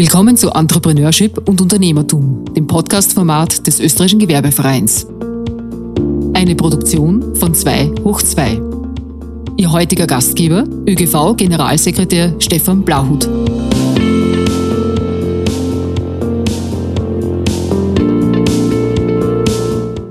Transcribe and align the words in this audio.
Willkommen 0.00 0.34
zu 0.34 0.48
Entrepreneurship 0.48 1.46
und 1.46 1.60
Unternehmertum, 1.60 2.46
dem 2.54 2.66
Podcast-Format 2.66 3.66
des 3.66 3.80
Österreichischen 3.80 4.18
Gewerbevereins. 4.18 5.06
Eine 6.32 6.54
Produktion 6.56 7.34
von 7.36 7.52
2 7.52 7.96
hoch 8.02 8.22
2. 8.22 8.62
Ihr 9.58 9.70
heutiger 9.70 10.06
Gastgeber, 10.06 10.64
ÖGV-Generalsekretär 10.88 12.34
Stefan 12.38 12.82
Blauhut. 12.82 13.28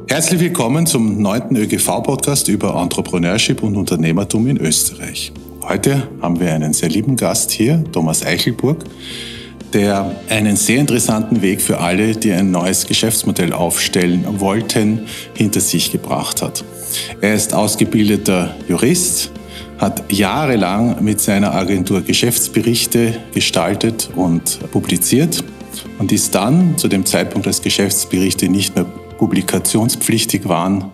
Herzlich 0.07 0.39
willkommen 0.39 0.85
zum 0.85 1.19
neunten 1.19 1.55
ÖGV-Podcast 1.55 2.47
über 2.49 2.79
Entrepreneurship 2.79 3.63
und 3.63 3.75
Unternehmertum 3.75 4.45
in 4.45 4.57
Österreich. 4.57 5.33
Heute 5.63 6.07
haben 6.21 6.39
wir 6.39 6.53
einen 6.53 6.73
sehr 6.73 6.89
lieben 6.89 7.15
Gast 7.15 7.49
hier, 7.49 7.83
Thomas 7.91 8.23
Eichelburg, 8.23 8.85
der 9.73 10.15
einen 10.29 10.55
sehr 10.55 10.79
interessanten 10.79 11.41
Weg 11.41 11.61
für 11.61 11.79
alle, 11.79 12.15
die 12.15 12.31
ein 12.31 12.51
neues 12.51 12.87
Geschäftsmodell 12.87 13.53
aufstellen 13.53 14.25
wollten, 14.39 15.01
hinter 15.33 15.59
sich 15.59 15.91
gebracht 15.91 16.41
hat. 16.41 16.63
Er 17.21 17.35
ist 17.35 17.53
ausgebildeter 17.53 18.55
Jurist, 18.67 19.31
hat 19.77 20.11
jahrelang 20.11 21.03
mit 21.03 21.21
seiner 21.21 21.53
Agentur 21.53 22.01
Geschäftsberichte 22.01 23.17
gestaltet 23.33 24.09
und 24.15 24.59
publiziert 24.71 25.43
und 25.99 26.11
ist 26.11 26.35
dann 26.35 26.77
zu 26.77 26.87
dem 26.87 27.05
Zeitpunkt, 27.05 27.47
als 27.47 27.61
Geschäftsberichte 27.61 28.49
nicht 28.49 28.75
mehr 28.75 28.85
publikationspflichtig 29.17 30.47
waren, 30.47 30.85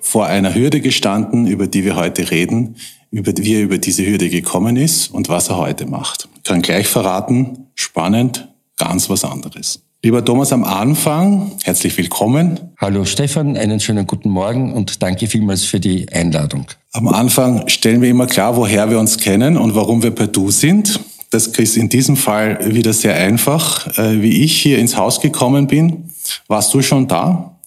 vor 0.00 0.26
einer 0.26 0.54
Hürde 0.54 0.80
gestanden, 0.80 1.46
über 1.46 1.66
die 1.66 1.84
wir 1.84 1.96
heute 1.96 2.30
reden, 2.30 2.76
über, 3.10 3.32
wie 3.36 3.54
er 3.54 3.62
über 3.62 3.78
diese 3.78 4.06
Hürde 4.06 4.28
gekommen 4.28 4.76
ist 4.76 5.08
und 5.08 5.28
was 5.28 5.48
er 5.48 5.56
heute 5.56 5.86
macht. 5.86 6.28
Ich 6.36 6.42
kann 6.44 6.62
gleich 6.62 6.88
verraten, 6.88 7.68
spannend, 7.74 8.48
ganz 8.76 9.08
was 9.08 9.24
anderes. 9.24 9.80
Lieber 10.02 10.24
Thomas, 10.24 10.52
am 10.52 10.62
Anfang, 10.62 11.52
herzlich 11.64 11.96
willkommen. 11.98 12.60
Hallo 12.80 13.04
Stefan, 13.04 13.56
einen 13.56 13.80
schönen 13.80 14.06
guten 14.06 14.30
Morgen 14.30 14.72
und 14.72 15.02
danke 15.02 15.26
vielmals 15.26 15.64
für 15.64 15.80
die 15.80 16.08
Einladung. 16.12 16.66
Am 16.92 17.08
Anfang 17.08 17.66
stellen 17.66 18.00
wir 18.00 18.08
immer 18.08 18.26
klar, 18.26 18.56
woher 18.56 18.90
wir 18.90 19.00
uns 19.00 19.18
kennen 19.18 19.56
und 19.56 19.74
warum 19.74 20.02
wir 20.02 20.12
per 20.12 20.28
Du 20.28 20.52
sind. 20.52 21.00
Das 21.30 21.48
ist 21.48 21.76
in 21.76 21.88
diesem 21.88 22.16
Fall 22.16 22.74
wieder 22.74 22.92
sehr 22.92 23.14
einfach. 23.16 23.98
Äh, 23.98 24.22
wie 24.22 24.44
ich 24.44 24.62
hier 24.62 24.78
ins 24.78 24.96
Haus 24.96 25.20
gekommen 25.20 25.66
bin, 25.66 26.10
warst 26.46 26.72
du 26.72 26.80
schon 26.80 27.08
da 27.08 27.58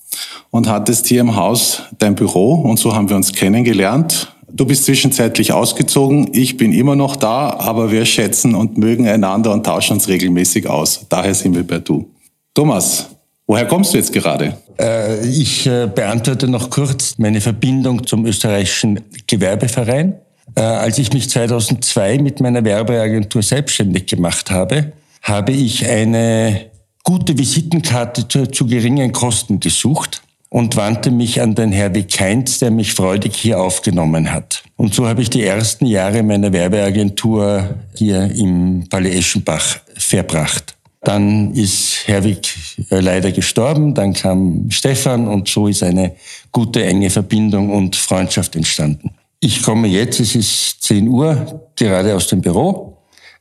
und 0.52 0.68
hattest 0.70 1.08
hier 1.08 1.22
im 1.22 1.36
Haus 1.36 1.84
dein 2.00 2.16
Büro 2.16 2.54
und 2.54 2.80
so 2.80 2.96
haben 2.96 3.10
wir 3.10 3.18
uns 3.18 3.34
kennengelernt. 3.34 4.31
Du 4.54 4.66
bist 4.66 4.86
zwischenzeitlich 4.86 5.54
ausgezogen, 5.54 6.30
ich 6.34 6.58
bin 6.58 6.74
immer 6.74 6.96
noch 6.96 7.16
da, 7.16 7.52
aber 7.58 7.92
wir 7.92 8.06
schätzen 8.06 8.54
und 8.54 8.78
mögen 8.78 9.08
einander 9.08 9.54
und 9.54 9.66
tauschen 9.66 9.94
uns 9.94 10.08
regelmäßig 10.08 10.68
aus. 10.68 11.06
Daher 11.10 11.34
sind 11.34 11.56
wir 11.56 11.66
bei 11.66 11.80
Du. 11.80 12.10
Thomas, 12.54 13.08
woher 13.48 13.66
kommst 13.66 13.94
du 13.94 13.98
jetzt 13.98 14.12
gerade? 14.12 14.58
Äh, 14.78 15.26
ich 15.28 15.66
äh, 15.68 15.88
beantworte 15.88 16.48
noch 16.48 16.70
kurz 16.70 17.18
meine 17.18 17.40
Verbindung 17.40 18.06
zum 18.06 18.26
österreichischen 18.26 19.00
Gewerbeverein. 19.26 20.16
Äh, 20.56 20.62
als 20.62 20.98
ich 20.98 21.14
mich 21.14 21.30
2002 21.30 22.18
mit 22.18 22.42
meiner 22.42 22.64
Werbeagentur 22.66 23.42
selbstständig 23.42 24.08
gemacht 24.08 24.52
habe, 24.52 24.92
habe 25.22 25.54
ich 25.54 25.88
eine 25.88 26.72
gute 27.04 27.38
Visitenkarte 27.38 28.28
zu, 28.28 28.48
zu 28.48 28.66
geringen 28.66 29.14
Kosten 29.14 29.60
gesucht 29.60 30.22
und 30.52 30.76
wandte 30.76 31.12
mich 31.12 31.40
an 31.40 31.56
den 31.56 31.72
Herwig 31.72 32.10
Keinz, 32.10 32.60
der 32.60 32.72
mich 32.72 32.94
freudig 32.94 33.38
hier 33.38 33.62
aufgenommen 33.62 34.34
hat. 34.34 34.64
Und 34.76 34.94
so 34.94 35.08
habe 35.08 35.22
ich 35.22 35.30
die 35.30 35.44
ersten 35.44 35.86
Jahre 35.86 36.24
meiner 36.24 36.52
Werbeagentur 36.52 37.76
hier 37.96 38.30
im 38.36 38.84
Palais 38.90 39.18
Eschenbach 39.18 39.80
verbracht. 39.96 40.76
Dann 41.04 41.54
ist 41.54 42.06
Herwig 42.06 42.54
leider 42.90 43.32
gestorben, 43.32 43.94
dann 43.96 44.12
kam 44.14 44.70
Stefan 44.70 45.26
und 45.30 45.48
so 45.48 45.70
ist 45.70 45.84
eine 45.84 46.16
gute, 46.52 46.84
enge 46.84 47.10
Verbindung 47.10 47.70
und 47.70 47.96
Freundschaft 47.96 48.58
entstanden. 48.58 49.12
Ich 49.40 49.64
komme 49.64 49.88
jetzt, 49.88 50.20
es 50.20 50.36
ist 50.36 50.84
10 50.84 51.08
Uhr, 51.08 51.62
gerade 51.78 52.14
aus 52.14 52.28
dem 52.28 52.42
Büro, 52.42 52.98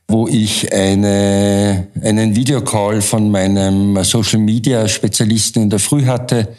wo 0.07 0.29
ich 0.29 0.71
eine, 0.73 1.87
einen 2.01 2.37
Videocall 2.37 3.01
von 3.01 3.29
meinem 3.29 4.01
Social 4.05 4.39
Media 4.39 4.87
Spezialisten 4.87 5.63
in 5.63 5.69
der 5.69 5.79
Früh 5.79 6.05
hatte, 6.05 6.55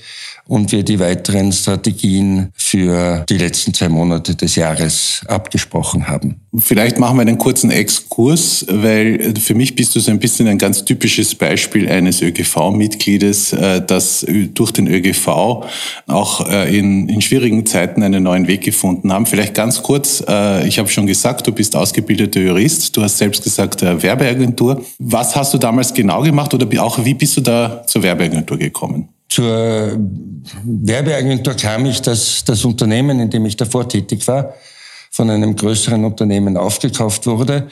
und 0.47 0.72
wir 0.72 0.82
die 0.82 0.98
weiteren 0.98 1.53
Strategien 1.53 2.50
für 2.54 3.25
die 3.28 3.38
letzten 3.38 3.72
zwei 3.75 3.88
Monate 3.88 4.34
des 4.34 4.56
Jahres 4.56 5.22
abgesprochen 5.28 6.08
haben. 6.08 6.41
Vielleicht 6.58 6.98
machen 6.98 7.16
wir 7.16 7.22
einen 7.22 7.38
kurzen 7.38 7.70
Exkurs, 7.70 8.66
weil 8.69 9.34
für 9.41 9.54
mich 9.54 9.75
bist 9.75 9.94
du 9.94 10.00
so 10.00 10.10
ein 10.10 10.19
bisschen 10.19 10.48
ein 10.48 10.58
ganz 10.58 10.84
typisches 10.84 11.34
Beispiel 11.34 11.88
eines 11.88 12.20
ÖGV-Mitgliedes, 12.20 13.54
äh, 13.54 13.81
das 13.86 14.26
durch 14.52 14.72
den 14.72 14.86
ÖGV 14.86 15.64
auch 16.08 16.48
äh, 16.48 16.78
in, 16.78 17.08
in 17.08 17.22
schwierigen 17.22 17.64
Zeiten 17.64 18.02
einen 18.02 18.25
neuen 18.25 18.48
Weg 18.48 18.60
gefunden 18.62 19.12
haben. 19.12 19.25
Vielleicht 19.25 19.54
ganz 19.54 19.82
kurz, 19.82 20.22
äh, 20.28 20.66
ich 20.69 20.78
habe 20.78 20.91
schon 20.91 21.06
gesagt, 21.06 21.47
du 21.47 21.52
bist 21.52 21.75
ausgebildeter 21.75 22.41
Jurist, 22.41 22.94
du 22.97 23.02
hast 23.02 23.16
selbst 23.16 23.42
gesagt 23.42 23.81
Werbeagentur. 23.81 24.84
Was 24.98 25.34
hast 25.34 25.54
du 25.54 25.58
damals 25.58 25.94
genau 25.94 26.22
gemacht 26.22 26.52
oder 26.52 26.66
auch 26.82 27.02
wie 27.04 27.14
bist 27.14 27.36
du 27.38 27.41
da 27.41 27.82
zur 27.86 28.02
Werbeagentur 28.02 28.58
gekommen? 28.58 29.08
Zur 29.32 29.98
Werbeagentur 30.62 31.54
kam 31.54 31.87
ich, 31.87 32.03
dass 32.03 32.44
das 32.44 32.66
Unternehmen, 32.66 33.19
in 33.19 33.31
dem 33.31 33.47
ich 33.47 33.56
davor 33.56 33.88
tätig 33.88 34.28
war, 34.28 34.53
von 35.10 35.31
einem 35.31 35.56
größeren 35.56 36.04
Unternehmen 36.04 36.59
aufgekauft 36.59 37.26
wurde 37.26 37.69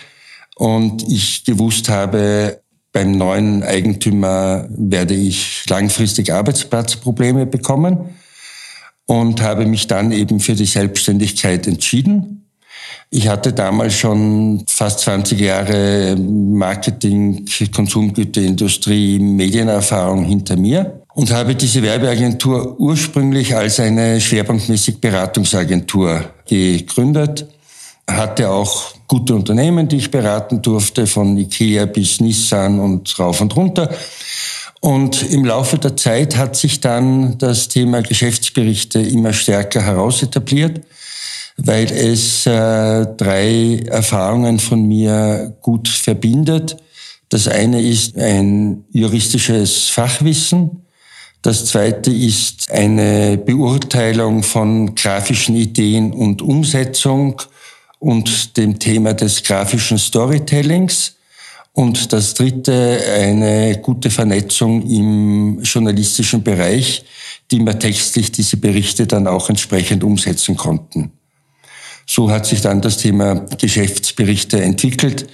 und 0.56 1.06
ich 1.06 1.44
gewusst 1.44 1.90
habe, 1.90 2.62
beim 2.92 3.12
neuen 3.12 3.62
Eigentümer 3.62 4.68
werde 4.70 5.12
ich 5.12 5.66
langfristig 5.68 6.32
Arbeitsplatzprobleme 6.32 7.44
bekommen 7.44 8.08
und 9.04 9.42
habe 9.42 9.66
mich 9.66 9.86
dann 9.86 10.12
eben 10.12 10.40
für 10.40 10.54
die 10.54 10.64
Selbstständigkeit 10.64 11.66
entschieden. 11.66 12.46
Ich 13.10 13.28
hatte 13.28 13.52
damals 13.52 13.96
schon 13.96 14.64
fast 14.66 15.00
20 15.00 15.38
Jahre 15.38 16.16
Marketing, 16.16 17.44
Konsumgüterindustrie, 17.74 19.18
Medienerfahrung 19.18 20.24
hinter 20.24 20.56
mir 20.56 21.02
und 21.14 21.30
habe 21.32 21.54
diese 21.54 21.82
Werbeagentur 21.82 22.78
ursprünglich 22.78 23.54
als 23.54 23.80
eine 23.80 24.20
schwerpunktmäßig 24.20 25.00
Beratungsagentur 25.00 26.24
gegründet. 26.46 27.46
Hatte 28.08 28.48
auch 28.48 28.94
gute 29.06 29.34
Unternehmen, 29.34 29.88
die 29.88 29.96
ich 29.96 30.10
beraten 30.10 30.62
durfte, 30.62 31.06
von 31.06 31.36
Ikea 31.36 31.86
bis 31.86 32.20
Nissan 32.20 32.80
und 32.80 33.18
rauf 33.18 33.40
und 33.40 33.54
runter. 33.56 33.90
Und 34.80 35.22
im 35.30 35.44
Laufe 35.44 35.78
der 35.78 35.96
Zeit 35.96 36.36
hat 36.36 36.56
sich 36.56 36.80
dann 36.80 37.36
das 37.38 37.68
Thema 37.68 38.02
Geschäftsberichte 38.02 39.00
immer 39.00 39.32
stärker 39.32 39.82
herausetabliert, 39.82 40.80
weil 41.58 41.92
es 41.92 42.46
äh, 42.46 43.06
drei 43.16 43.84
Erfahrungen 43.86 44.58
von 44.58 44.82
mir 44.86 45.54
gut 45.60 45.88
verbindet. 45.88 46.78
Das 47.28 47.46
eine 47.46 47.82
ist 47.82 48.16
ein 48.16 48.84
juristisches 48.90 49.90
Fachwissen, 49.90 50.82
das 51.42 51.64
zweite 51.66 52.10
ist 52.10 52.70
eine 52.70 53.38
Beurteilung 53.38 54.42
von 54.42 54.94
grafischen 54.94 55.56
Ideen 55.56 56.12
und 56.12 56.42
Umsetzung 56.42 57.40
und 57.98 58.56
dem 58.56 58.78
Thema 58.78 59.14
des 59.14 59.42
grafischen 59.42 59.98
Storytellings. 59.98 61.16
Und 61.72 62.12
das 62.12 62.34
dritte, 62.34 63.00
eine 63.14 63.78
gute 63.78 64.10
Vernetzung 64.10 64.82
im 64.82 65.62
journalistischen 65.62 66.42
Bereich, 66.42 67.04
die 67.50 67.60
wir 67.60 67.78
textlich 67.78 68.32
diese 68.32 68.56
Berichte 68.56 69.06
dann 69.06 69.26
auch 69.26 69.48
entsprechend 69.48 70.04
umsetzen 70.04 70.56
konnten. 70.56 71.12
So 72.06 72.30
hat 72.30 72.44
sich 72.44 72.60
dann 72.60 72.80
das 72.82 72.98
Thema 72.98 73.46
Geschäftsberichte 73.56 74.60
entwickelt 74.60 75.28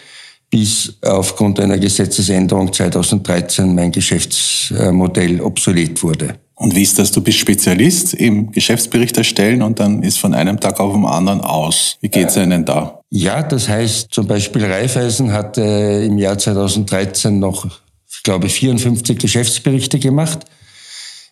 bis 0.50 0.94
aufgrund 1.02 1.60
einer 1.60 1.78
Gesetzesänderung 1.78 2.72
2013 2.72 3.74
mein 3.74 3.90
Geschäftsmodell 3.90 5.40
obsolet 5.40 6.02
wurde. 6.02 6.36
Und 6.54 6.74
wie 6.74 6.82
ist 6.82 6.98
das? 6.98 7.12
Du 7.12 7.20
bist 7.20 7.38
Spezialist 7.38 8.14
im 8.14 8.50
Geschäftsbericht 8.50 9.16
erstellen 9.18 9.60
und 9.60 9.78
dann 9.78 10.02
ist 10.02 10.18
von 10.18 10.32
einem 10.32 10.58
Tag 10.58 10.80
auf 10.80 10.94
den 10.94 11.04
anderen 11.04 11.42
aus. 11.42 11.98
Wie 12.00 12.08
geht's 12.08 12.36
Ihnen 12.36 12.64
da? 12.64 13.00
Ja, 13.10 13.42
das 13.42 13.68
heißt 13.68 14.08
zum 14.10 14.26
Beispiel 14.26 14.64
Raiffeisen 14.64 15.32
hatte 15.32 15.60
im 15.62 16.16
Jahr 16.16 16.38
2013 16.38 17.38
noch, 17.38 17.66
ich 18.08 18.22
glaube, 18.22 18.48
54 18.48 19.18
Geschäftsberichte 19.18 19.98
gemacht. 19.98 20.46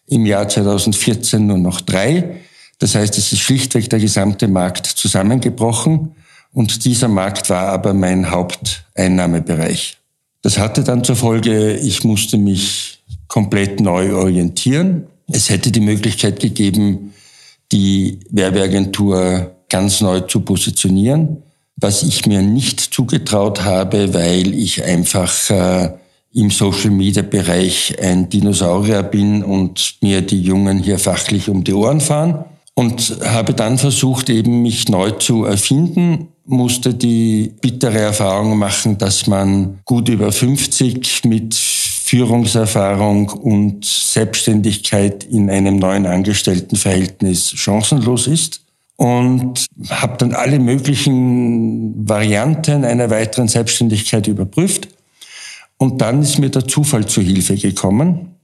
Im 0.07 0.27
Jahr 0.27 0.47
2014 0.47 1.47
nur 1.47 1.57
noch 1.57 1.81
drei. 1.81 2.41
Das 2.79 2.95
heißt, 2.95 3.17
es 3.17 3.33
ist 3.33 3.41
schlichtweg 3.41 3.89
der 3.89 4.01
gesamte 4.01 4.47
Markt 4.47 4.85
zusammengebrochen. 4.87 6.15
Und 6.55 6.85
dieser 6.85 7.09
Markt 7.09 7.51
war 7.51 7.67
aber 7.67 7.93
mein 7.93 8.31
Haupteinnahmebereich. 8.31 9.99
Das 10.41 10.57
hatte 10.57 10.85
dann 10.85 11.03
zur 11.03 11.17
Folge, 11.17 11.77
ich 11.77 12.05
musste 12.05 12.39
mich 12.39 13.03
komplett 13.27 13.81
neu 13.81 14.15
orientieren. 14.15 15.09
Es 15.27 15.51
hätte 15.51 15.73
die 15.73 15.81
Möglichkeit 15.81 16.39
gegeben, 16.39 17.13
die 17.73 18.21
Werbeagentur 18.31 19.57
ganz 19.69 20.01
neu 20.01 20.21
zu 20.21 20.41
positionieren, 20.41 21.43
was 21.77 22.05
ich 22.05 22.27
mir 22.27 22.41
nicht 22.41 22.79
zugetraut 22.79 23.65
habe, 23.65 24.15
weil 24.15 24.55
ich 24.55 24.85
einfach 24.85 25.51
äh, 25.51 25.91
im 26.33 26.51
Social-Media-Bereich 26.51 27.97
ein 28.01 28.29
Dinosaurier 28.29 29.03
bin 29.03 29.43
und 29.43 29.97
mir 30.03 30.23
die 30.23 30.43
Jungen 30.43 30.79
hier 30.79 31.01
fachlich 31.01 31.49
um 31.49 31.65
die 31.65 31.75
Ohren 31.75 32.01
fahren. 32.01 32.45
Und 32.75 33.19
habe 33.25 33.55
dann 33.55 33.79
versucht, 33.79 34.31
eben 34.31 34.63
mich 34.63 34.89
neu 34.89 35.13
zu 35.13 35.45
erfinden, 35.45 36.29
musste 36.47 36.95
die 36.95 37.53
bittere 37.61 37.99
Erfahrung 37.99 38.59
machen, 38.59 38.99
dass 38.99 39.27
man 39.27 39.81
gut 39.85 40.09
über 40.09 40.31
50 40.31 41.25
mit 41.25 41.55
Führungserfahrung 41.55 43.31
und 43.31 43.85
Selbstständigkeit 43.85 45.25
in 45.25 45.49
einem 45.51 45.77
neuen 45.77 46.07
Angestelltenverhältnis 46.07 47.53
chancenlos 47.53 48.27
ist 48.27 48.61
und 48.97 49.67
habe 49.89 50.19
dann 50.19 50.35
alle 50.35 50.59
möglichen 50.59 52.09
Varianten 52.09 52.85
einer 52.85 53.11
weiteren 53.11 53.49
Selbstständigkeit 53.49 54.27
überprüft. 54.27 54.89
Und 55.79 56.01
dann 56.01 56.23
ist 56.23 56.39
mir 56.39 56.51
der 56.51 56.69
Zufall 56.69 57.07
zu 57.07 57.21
Hilfe 57.21 57.57
gekommen. 57.57 58.37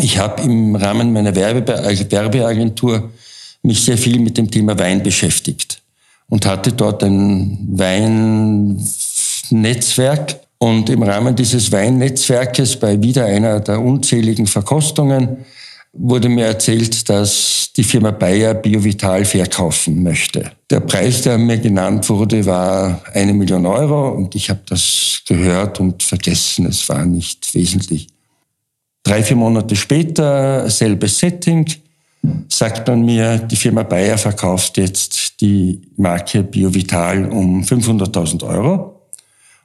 Ich 0.00 0.18
habe 0.18 0.42
im 0.42 0.74
Rahmen 0.74 1.12
meiner 1.12 1.34
Werbe 1.34 1.66
Werbeagentur 1.66 3.10
mich 3.62 3.84
sehr 3.84 3.98
viel 3.98 4.18
mit 4.18 4.36
dem 4.36 4.50
Thema 4.50 4.78
Wein 4.78 5.02
beschäftigt 5.02 5.82
und 6.28 6.46
hatte 6.46 6.72
dort 6.72 7.04
ein 7.04 7.68
Weinnetzwerk. 7.70 10.40
Und 10.58 10.88
im 10.88 11.02
Rahmen 11.02 11.36
dieses 11.36 11.70
Weinnetzwerkes 11.70 12.76
bei 12.76 13.02
wieder 13.02 13.26
einer 13.26 13.60
der 13.60 13.78
unzähligen 13.80 14.46
Verkostungen 14.46 15.44
wurde 15.98 16.28
mir 16.28 16.46
erzählt, 16.46 17.08
dass 17.08 17.70
die 17.76 17.82
Firma 17.82 18.10
Bayer 18.10 18.54
Biovital 18.54 19.24
verkaufen 19.24 20.02
möchte. 20.02 20.52
Der 20.70 20.80
Preis, 20.80 21.22
der 21.22 21.38
mir 21.38 21.58
genannt 21.58 22.08
wurde, 22.08 22.44
war 22.46 23.02
eine 23.12 23.32
Million 23.32 23.66
Euro 23.66 24.10
und 24.10 24.34
ich 24.34 24.50
habe 24.50 24.60
das 24.66 25.22
gehört 25.26 25.80
und 25.80 26.02
vergessen. 26.02 26.66
Es 26.66 26.88
war 26.88 27.04
nicht 27.04 27.54
wesentlich. 27.54 28.08
Drei, 29.02 29.22
vier 29.22 29.36
Monate 29.36 29.76
später, 29.76 30.68
selbes 30.68 31.18
Setting, 31.18 31.66
sagt 32.48 32.88
man 32.88 33.04
mir, 33.04 33.38
die 33.38 33.56
Firma 33.56 33.82
Bayer 33.82 34.18
verkauft 34.18 34.78
jetzt 34.78 35.15
die 35.40 35.82
Marke 35.96 36.42
Biovital 36.42 37.30
um 37.30 37.62
500.000 37.62 38.44
Euro. 38.46 39.08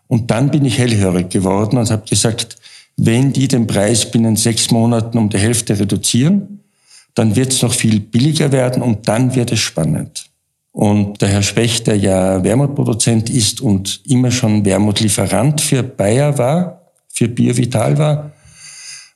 Und 0.07 0.29
dann 0.29 0.51
bin 0.51 0.65
ich 0.65 0.77
hellhörig 0.77 1.29
geworden 1.29 1.77
und 1.77 1.89
habe 1.89 2.03
gesagt, 2.07 2.57
wenn 2.97 3.31
die 3.31 3.47
den 3.47 3.67
Preis 3.67 4.09
binnen 4.09 4.35
sechs 4.35 4.69
Monaten 4.71 5.17
um 5.17 5.29
die 5.29 5.37
Hälfte 5.37 5.79
reduzieren, 5.79 6.59
dann 7.15 7.35
wird 7.35 7.53
es 7.53 7.61
noch 7.61 7.73
viel 7.73 7.99
billiger 7.99 8.51
werden 8.51 8.81
und 8.81 9.07
dann 9.07 9.35
wird 9.35 9.51
es 9.51 9.59
spannend. 9.59 10.25
Und 10.73 11.21
der 11.21 11.29
Herr 11.29 11.43
Specht, 11.43 11.87
der 11.87 11.97
ja 11.97 12.43
Wermutproduzent 12.43 13.29
ist 13.29 13.59
und 13.59 14.01
immer 14.07 14.31
schon 14.31 14.63
Wermutlieferant 14.63 15.59
für 15.59 15.83
Bayer 15.83 16.37
war, 16.37 16.81
für 17.09 17.27
Biovital 17.27 17.97
war, 17.97 18.31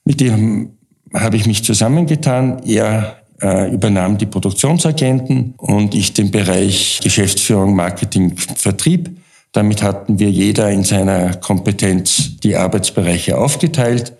mit 0.04 0.20
dem 0.20 0.70
habe 1.14 1.36
ich 1.36 1.46
mich 1.46 1.64
zusammengetan. 1.64 2.62
Er 2.66 3.22
übernahm 3.40 4.18
die 4.18 4.26
Produktionsagenten 4.26 5.54
und 5.58 5.94
ich 5.94 6.12
den 6.12 6.30
Bereich 6.30 7.00
Geschäftsführung, 7.02 7.74
Marketing, 7.74 8.36
Vertrieb. 8.36 9.10
Damit 9.52 9.82
hatten 9.82 10.18
wir 10.18 10.30
jeder 10.30 10.70
in 10.70 10.84
seiner 10.84 11.34
Kompetenz 11.34 12.38
die 12.42 12.56
Arbeitsbereiche 12.56 13.38
aufgeteilt. 13.38 14.12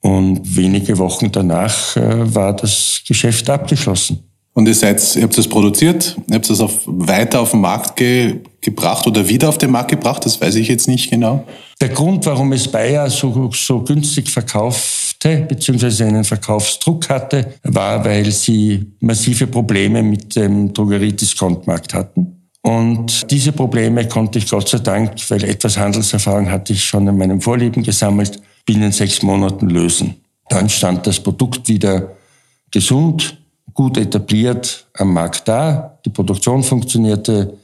Und 0.00 0.56
wenige 0.56 0.98
Wochen 0.98 1.30
danach 1.30 1.96
äh, 1.96 2.34
war 2.34 2.56
das 2.56 3.02
Geschäft 3.06 3.50
abgeschlossen. 3.50 4.24
Und 4.52 4.66
ihr 4.66 4.74
seid, 4.74 5.14
ihr 5.14 5.22
habt 5.22 5.38
das 5.38 5.46
produziert, 5.46 6.16
ihr 6.28 6.34
habt 6.34 6.50
das 6.50 6.60
auf, 6.60 6.80
weiter 6.86 7.40
auf 7.40 7.52
den 7.52 7.60
Markt 7.60 7.96
ge, 7.96 8.40
gebracht 8.60 9.06
oder 9.06 9.28
wieder 9.28 9.48
auf 9.48 9.58
den 9.58 9.70
Markt 9.70 9.90
gebracht, 9.90 10.24
das 10.24 10.40
weiß 10.40 10.56
ich 10.56 10.68
jetzt 10.68 10.88
nicht 10.88 11.10
genau. 11.10 11.44
Der 11.80 11.90
Grund, 11.90 12.26
warum 12.26 12.52
es 12.52 12.66
Bayer 12.66 13.08
so, 13.08 13.50
so 13.52 13.80
günstig 13.80 14.28
verkaufte, 15.20 15.46
beziehungsweise 15.46 16.06
einen 16.06 16.24
Verkaufsdruck 16.24 17.08
hatte, 17.08 17.54
war, 17.64 18.04
weil 18.04 18.30
sie 18.30 18.92
massive 19.00 19.46
Probleme 19.46 20.02
mit 20.02 20.34
dem 20.36 20.72
Drogeriediskontmarkt 20.72 21.94
hatten. 21.94 22.36
Und 22.62 23.30
diese 23.30 23.52
Probleme 23.52 24.06
konnte 24.06 24.38
ich 24.38 24.48
Gott 24.48 24.68
sei 24.68 24.78
Dank, 24.78 25.12
weil 25.30 25.44
etwas 25.44 25.78
Handelserfahrung 25.78 26.50
hatte 26.50 26.72
ich 26.72 26.84
schon 26.84 27.06
in 27.08 27.16
meinem 27.16 27.40
Vorleben 27.40 27.82
gesammelt, 27.82 28.40
binnen 28.66 28.92
sechs 28.92 29.22
Monaten 29.22 29.70
lösen. 29.70 30.16
Dann 30.48 30.68
stand 30.68 31.06
das 31.06 31.20
Produkt 31.20 31.68
wieder 31.68 32.16
gesund, 32.70 33.38
gut 33.72 33.96
etabliert 33.96 34.86
am 34.94 35.14
Markt 35.14 35.48
da. 35.48 35.98
Die 36.04 36.10
Produktion 36.10 36.62
funktionierte, 36.62 37.54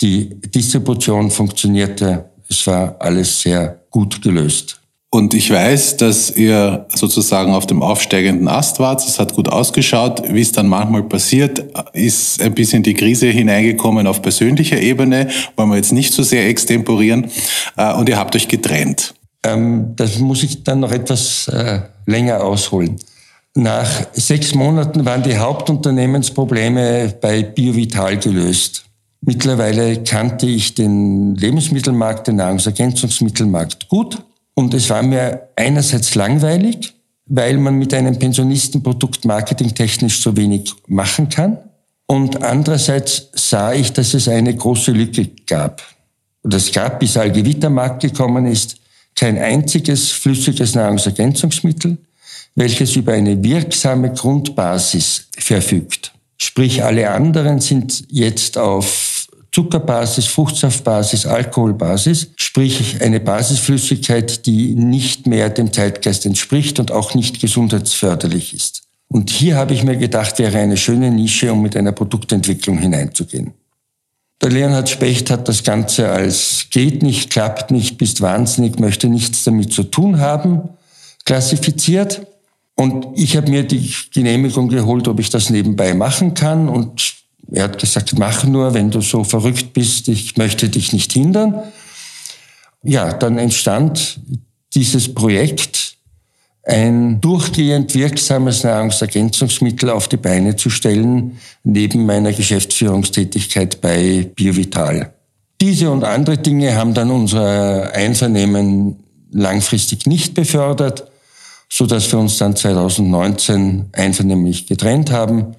die 0.00 0.40
Distribution 0.40 1.30
funktionierte. 1.30 2.26
Es 2.48 2.64
war 2.66 2.94
alles 3.00 3.40
sehr 3.40 3.80
gut 3.90 4.22
gelöst. 4.22 4.83
Und 5.14 5.32
ich 5.32 5.48
weiß, 5.48 5.98
dass 5.98 6.32
ihr 6.32 6.86
sozusagen 6.92 7.54
auf 7.54 7.68
dem 7.68 7.84
aufsteigenden 7.84 8.48
Ast 8.48 8.80
wart. 8.80 9.00
Es 9.06 9.20
hat 9.20 9.32
gut 9.32 9.48
ausgeschaut. 9.48 10.24
Wie 10.28 10.40
es 10.40 10.50
dann 10.50 10.66
manchmal 10.66 11.04
passiert, 11.04 11.66
ist 11.92 12.42
ein 12.42 12.52
bisschen 12.52 12.82
die 12.82 12.94
Krise 12.94 13.28
hineingekommen 13.28 14.08
auf 14.08 14.22
persönlicher 14.22 14.80
Ebene. 14.80 15.28
Wollen 15.54 15.68
wir 15.68 15.76
jetzt 15.76 15.92
nicht 15.92 16.12
so 16.12 16.24
sehr 16.24 16.48
extemporieren. 16.48 17.30
Äh, 17.76 17.94
und 17.94 18.08
ihr 18.08 18.18
habt 18.18 18.34
euch 18.34 18.48
getrennt. 18.48 19.14
Ähm, 19.44 19.92
das 19.94 20.18
muss 20.18 20.42
ich 20.42 20.64
dann 20.64 20.80
noch 20.80 20.90
etwas 20.90 21.46
äh, 21.46 21.82
länger 22.06 22.42
ausholen. 22.42 22.96
Nach 23.54 23.88
sechs 24.14 24.52
Monaten 24.52 25.04
waren 25.04 25.22
die 25.22 25.38
Hauptunternehmensprobleme 25.38 27.14
bei 27.20 27.44
Biovital 27.44 28.18
gelöst. 28.18 28.86
Mittlerweile 29.20 30.02
kannte 30.02 30.46
ich 30.46 30.74
den 30.74 31.36
Lebensmittelmarkt, 31.36 32.26
den 32.26 32.34
Nahrungsergänzungsmittelmarkt 32.34 33.88
gut 33.88 34.18
und 34.54 34.72
es 34.74 34.88
war 34.90 35.02
mir 35.02 35.48
einerseits 35.56 36.14
langweilig, 36.14 36.94
weil 37.26 37.56
man 37.56 37.74
mit 37.74 37.92
einem 37.94 38.18
Pensionistenprodukt 38.18 39.24
marketingtechnisch 39.24 40.20
so 40.20 40.36
wenig 40.36 40.72
machen 40.86 41.28
kann. 41.28 41.58
Und 42.06 42.42
andererseits 42.42 43.28
sah 43.32 43.72
ich, 43.72 43.92
dass 43.92 44.14
es 44.14 44.28
eine 44.28 44.54
große 44.54 44.92
Lücke 44.92 45.28
gab. 45.46 45.82
Und 46.42 46.52
es 46.52 46.70
gab, 46.70 47.00
bis 47.00 47.16
Algevita 47.16 47.70
Markt 47.70 48.02
gekommen 48.02 48.46
ist, 48.46 48.76
kein 49.16 49.38
einziges 49.38 50.10
flüssiges 50.10 50.74
Nahrungsergänzungsmittel, 50.74 51.96
welches 52.54 52.94
über 52.96 53.12
eine 53.12 53.42
wirksame 53.42 54.12
Grundbasis 54.12 55.28
verfügt. 55.36 56.12
Sprich, 56.36 56.84
alle 56.84 57.10
anderen 57.10 57.60
sind 57.60 58.04
jetzt 58.10 58.58
auf 58.58 59.13
Zuckerbasis, 59.54 60.26
Fruchtsaftbasis, 60.26 61.26
Alkoholbasis, 61.26 62.32
sprich 62.34 63.00
eine 63.00 63.20
Basisflüssigkeit, 63.20 64.46
die 64.46 64.74
nicht 64.74 65.28
mehr 65.28 65.48
dem 65.48 65.72
Zeitgeist 65.72 66.26
entspricht 66.26 66.80
und 66.80 66.90
auch 66.90 67.14
nicht 67.14 67.40
gesundheitsförderlich 67.40 68.52
ist. 68.52 68.82
Und 69.06 69.30
hier 69.30 69.54
habe 69.54 69.72
ich 69.72 69.84
mir 69.84 69.96
gedacht, 69.96 70.40
wäre 70.40 70.58
eine 70.58 70.76
schöne 70.76 71.12
Nische, 71.12 71.52
um 71.52 71.62
mit 71.62 71.76
einer 71.76 71.92
Produktentwicklung 71.92 72.78
hineinzugehen. 72.78 73.52
Der 74.42 74.50
Leonhard 74.50 74.88
Specht 74.88 75.30
hat 75.30 75.48
das 75.48 75.62
Ganze 75.62 76.10
als 76.10 76.66
geht 76.70 77.04
nicht, 77.04 77.30
klappt 77.30 77.70
nicht, 77.70 77.96
bist 77.96 78.22
wahnsinnig, 78.22 78.80
möchte 78.80 79.06
nichts 79.06 79.44
damit 79.44 79.72
zu 79.72 79.84
tun 79.84 80.18
haben, 80.18 80.62
klassifiziert. 81.24 82.26
Und 82.74 83.06
ich 83.14 83.36
habe 83.36 83.48
mir 83.48 83.62
die 83.62 83.94
Genehmigung 84.12 84.68
geholt, 84.68 85.06
ob 85.06 85.20
ich 85.20 85.30
das 85.30 85.48
nebenbei 85.48 85.94
machen 85.94 86.34
kann 86.34 86.68
und 86.68 87.23
er 87.52 87.64
hat 87.64 87.78
gesagt, 87.78 88.18
mach 88.18 88.44
nur, 88.44 88.74
wenn 88.74 88.90
du 88.90 89.00
so 89.00 89.24
verrückt 89.24 89.72
bist, 89.72 90.08
ich 90.08 90.36
möchte 90.36 90.68
dich 90.68 90.92
nicht 90.92 91.12
hindern. 91.12 91.62
Ja, 92.82 93.12
dann 93.12 93.38
entstand 93.38 94.20
dieses 94.74 95.14
Projekt, 95.14 95.94
ein 96.66 97.20
durchgehend 97.20 97.94
wirksames 97.94 98.64
Nahrungsergänzungsmittel 98.64 99.90
auf 99.90 100.08
die 100.08 100.16
Beine 100.16 100.56
zu 100.56 100.70
stellen, 100.70 101.38
neben 101.62 102.06
meiner 102.06 102.32
Geschäftsführungstätigkeit 102.32 103.80
bei 103.80 104.30
Biovital. 104.34 105.12
Diese 105.60 105.90
und 105.90 106.04
andere 106.04 106.38
Dinge 106.38 106.74
haben 106.74 106.94
dann 106.94 107.10
unser 107.10 107.92
Einvernehmen 107.92 108.96
langfristig 109.30 110.06
nicht 110.06 110.34
befördert, 110.34 111.10
so 111.68 111.86
dass 111.86 112.10
wir 112.10 112.18
uns 112.18 112.38
dann 112.38 112.56
2019 112.56 113.86
einvernehmlich 113.92 114.66
getrennt 114.66 115.10
haben. 115.10 115.56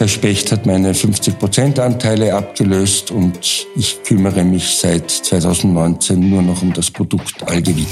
Herr 0.00 0.08
Specht 0.08 0.50
hat 0.50 0.64
meine 0.64 0.94
50% 0.94 1.78
Anteile 1.78 2.32
abgelöst 2.32 3.10
und 3.10 3.38
ich 3.76 3.98
kümmere 4.02 4.44
mich 4.44 4.76
seit 4.76 5.10
2019 5.10 6.30
nur 6.30 6.40
noch 6.40 6.62
um 6.62 6.72
das 6.72 6.90
Produkt 6.90 7.46
Algevit. 7.46 7.86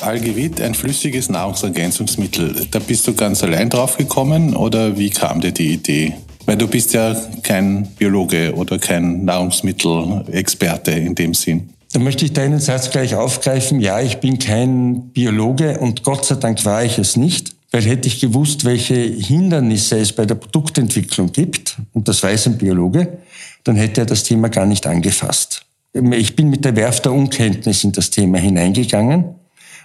Algevit, 0.00 0.60
ein 0.60 0.74
flüssiges 0.74 1.28
Nahrungsergänzungsmittel. 1.28 2.66
Da 2.68 2.80
bist 2.80 3.06
du 3.06 3.14
ganz 3.14 3.44
allein 3.44 3.70
drauf 3.70 3.96
gekommen 3.96 4.56
oder 4.56 4.98
wie 4.98 5.10
kam 5.10 5.40
dir 5.40 5.52
die 5.52 5.74
Idee? 5.74 6.14
Weil 6.46 6.56
du 6.56 6.66
bist 6.66 6.94
ja 6.94 7.14
kein 7.44 7.86
Biologe 7.96 8.56
oder 8.56 8.80
kein 8.80 9.24
Nahrungsmittelexperte 9.24 10.90
in 10.90 11.14
dem 11.14 11.32
Sinn. 11.32 11.70
Da 11.92 11.98
möchte 11.98 12.24
ich 12.24 12.32
deinen 12.32 12.60
Satz 12.60 12.90
gleich 12.90 13.14
aufgreifen. 13.14 13.80
Ja, 13.80 14.00
ich 14.00 14.18
bin 14.18 14.38
kein 14.38 15.10
Biologe 15.10 15.80
und 15.80 16.04
Gott 16.04 16.24
sei 16.24 16.36
Dank 16.36 16.64
war 16.64 16.84
ich 16.84 16.98
es 16.98 17.16
nicht. 17.16 17.54
weil 17.70 17.82
hätte 17.82 18.08
ich 18.08 18.20
gewusst, 18.20 18.64
welche 18.64 18.94
Hindernisse 18.94 19.98
es 19.98 20.12
bei 20.12 20.26
der 20.26 20.34
Produktentwicklung 20.34 21.32
gibt, 21.32 21.78
und 21.92 22.08
das 22.08 22.22
weiß 22.22 22.48
ein 22.48 22.58
Biologe, 22.58 23.18
dann 23.64 23.76
hätte 23.76 24.02
er 24.02 24.06
das 24.06 24.24
Thema 24.24 24.48
gar 24.48 24.66
nicht 24.66 24.86
angefasst. 24.86 25.64
Ich 25.92 26.36
bin 26.36 26.50
mit 26.50 26.64
der 26.64 26.76
Werf 26.76 27.00
der 27.00 27.12
Unkenntnis 27.12 27.84
in 27.84 27.92
das 27.92 28.10
Thema 28.10 28.38
hineingegangen 28.38 29.24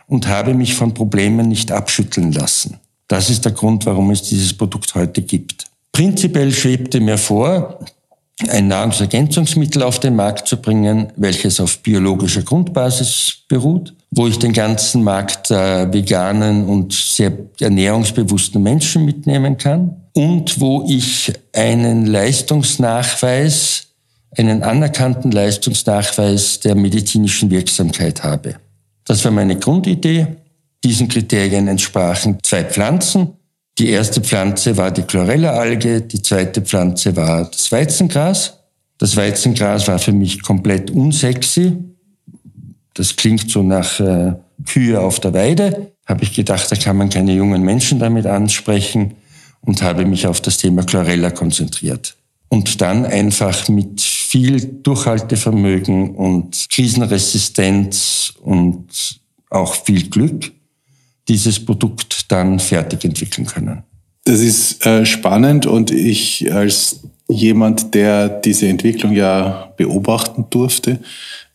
und 0.07 0.27
habe 0.27 0.53
mich 0.53 0.75
von 0.75 0.93
Problemen 0.93 1.47
nicht 1.47 1.71
abschütteln 1.71 2.31
lassen. 2.31 2.79
Das 3.07 3.29
ist 3.29 3.45
der 3.45 3.51
Grund, 3.51 3.85
warum 3.85 4.11
es 4.11 4.23
dieses 4.23 4.53
Produkt 4.53 4.95
heute 4.95 5.21
gibt. 5.21 5.65
Prinzipiell 5.91 6.51
schwebte 6.51 6.99
mir 6.99 7.17
vor, 7.17 7.79
ein 8.49 8.67
Nahrungsergänzungsmittel 8.67 9.81
auf 9.81 9.99
den 9.99 10.15
Markt 10.15 10.47
zu 10.47 10.57
bringen, 10.57 11.07
welches 11.15 11.59
auf 11.59 11.79
biologischer 11.79 12.41
Grundbasis 12.41 13.43
beruht, 13.47 13.93
wo 14.11 14.27
ich 14.27 14.37
den 14.39 14.51
ganzen 14.51 15.03
Markt 15.03 15.51
äh, 15.51 15.91
veganen 15.91 16.65
und 16.65 16.93
sehr 16.93 17.31
ernährungsbewussten 17.59 18.61
Menschen 18.61 19.05
mitnehmen 19.05 19.57
kann 19.57 20.01
und 20.13 20.59
wo 20.59 20.85
ich 20.87 21.31
einen 21.53 22.05
Leistungsnachweis, 22.05 23.87
einen 24.37 24.63
anerkannten 24.63 25.31
Leistungsnachweis 25.31 26.59
der 26.59 26.75
medizinischen 26.75 27.49
Wirksamkeit 27.49 28.23
habe. 28.23 28.55
Das 29.05 29.23
war 29.23 29.31
meine 29.31 29.57
Grundidee. 29.57 30.27
Diesen 30.83 31.07
Kriterien 31.07 31.67
entsprachen 31.67 32.37
zwei 32.43 32.65
Pflanzen. 32.65 33.33
Die 33.77 33.89
erste 33.89 34.21
Pflanze 34.21 34.77
war 34.77 34.91
die 34.91 35.01
Chlorella-Alge, 35.01 36.01
die 36.01 36.21
zweite 36.21 36.61
Pflanze 36.61 37.15
war 37.15 37.45
das 37.45 37.71
Weizengras. 37.71 38.59
Das 38.97 39.17
Weizengras 39.17 39.87
war 39.89 39.99
für 39.99 40.13
mich 40.13 40.41
komplett 40.41 40.91
unsexy. 40.91 41.73
Das 42.93 43.17
klingt 43.17 43.51
so 43.51 43.61
nach 43.61 43.99
äh, 43.99 44.33
Kühe 44.65 45.01
auf 45.01 45.19
der 45.19 45.33
Weide. 45.33 45.91
Habe 46.05 46.23
ich 46.23 46.33
gedacht, 46.33 46.71
da 46.71 46.77
kann 46.77 46.95
man 46.95 47.09
keine 47.09 47.33
jungen 47.33 47.63
Menschen 47.63 47.99
damit 47.99 48.25
ansprechen 48.25 49.15
und 49.59 49.81
habe 49.81 50.05
mich 50.05 50.25
auf 50.25 50.39
das 50.39 50.57
Thema 50.57 50.83
Chlorella 50.83 51.31
konzentriert. 51.31 52.15
Und 52.47 52.79
dann 52.79 53.05
einfach 53.05 53.67
mit 53.67 53.99
viel 53.99 54.61
Durchhaltevermögen 54.83 56.15
und 56.15 56.67
Krisenresistenz 56.69 58.33
und 58.41 59.19
auch 59.49 59.75
viel 59.75 60.09
Glück 60.09 60.53
dieses 61.27 61.63
Produkt 61.63 62.31
dann 62.31 62.59
fertig 62.59 63.03
entwickeln 63.05 63.47
können. 63.47 63.83
Das 64.25 64.39
ist 64.39 64.85
äh, 64.85 65.05
spannend 65.05 65.65
und 65.65 65.91
ich 65.91 66.51
als 66.51 67.01
jemand, 67.27 67.93
der 67.93 68.29
diese 68.29 68.67
Entwicklung 68.67 69.13
ja 69.13 69.73
beobachten 69.77 70.45
durfte, 70.49 70.99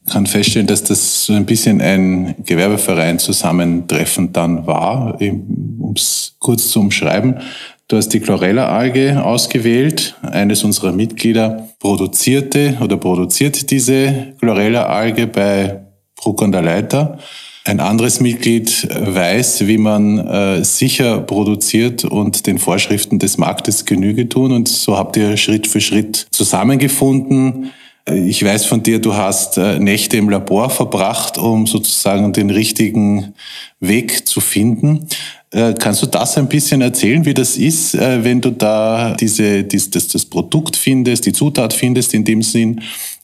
kann 0.08 0.26
feststellen, 0.26 0.66
dass 0.66 0.82
das 0.82 1.26
so 1.26 1.32
ein 1.32 1.46
bisschen 1.46 1.80
ein 1.80 2.34
Gewerbeverein 2.44 3.18
zusammentreffen 3.18 4.32
dann 4.32 4.66
war, 4.66 5.20
um 5.20 5.94
es 5.94 6.34
kurz 6.38 6.70
zu 6.70 6.80
umschreiben. 6.80 7.40
Du 7.86 7.96
hast 7.96 8.08
die 8.10 8.20
Chlorella-Alge 8.20 9.22
ausgewählt. 9.22 10.16
Eines 10.22 10.64
unserer 10.64 10.92
Mitglieder 10.92 11.68
produzierte 11.80 12.78
oder 12.80 12.96
produziert 12.96 13.70
diese 13.70 14.34
Chlorella-Alge 14.38 15.26
bei 15.26 15.80
Bruck 16.16 16.42
an 16.42 16.52
der 16.52 16.62
Leiter 16.62 17.18
ein 17.64 17.80
anderes 17.80 18.20
Mitglied 18.20 18.88
weiß, 18.90 19.66
wie 19.66 19.78
man 19.78 20.18
äh, 20.18 20.64
sicher 20.64 21.20
produziert 21.20 22.04
und 22.04 22.46
den 22.46 22.58
Vorschriften 22.58 23.18
des 23.18 23.36
Marktes 23.36 23.84
Genüge 23.84 24.28
tun. 24.28 24.52
Und 24.52 24.68
so 24.68 24.96
habt 24.96 25.16
ihr 25.16 25.36
Schritt 25.36 25.66
für 25.66 25.80
Schritt 25.80 26.26
zusammengefunden. 26.30 27.70
Ich 28.06 28.42
weiß 28.44 28.64
von 28.64 28.82
dir, 28.82 28.98
du 28.98 29.14
hast 29.14 29.58
äh, 29.58 29.78
Nächte 29.78 30.16
im 30.16 30.30
Labor 30.30 30.70
verbracht, 30.70 31.36
um 31.36 31.66
sozusagen 31.66 32.32
den 32.32 32.50
richtigen 32.50 33.34
Weg 33.78 34.26
zu 34.26 34.40
finden. 34.40 35.06
Äh, 35.50 35.74
kannst 35.78 36.02
du 36.02 36.06
das 36.06 36.38
ein 36.38 36.48
bisschen 36.48 36.80
erzählen, 36.80 37.24
wie 37.24 37.34
das 37.34 37.56
ist, 37.56 37.94
äh, 37.94 38.24
wenn 38.24 38.40
du 38.40 38.50
da 38.50 39.14
diese, 39.20 39.64
dies, 39.64 39.90
das, 39.90 40.08
das 40.08 40.24
Produkt 40.24 40.76
findest, 40.76 41.26
die 41.26 41.32
Zutat 41.32 41.72
findest 41.72 42.14
in 42.14 42.24
dem 42.24 42.42
Sinn 42.42 42.80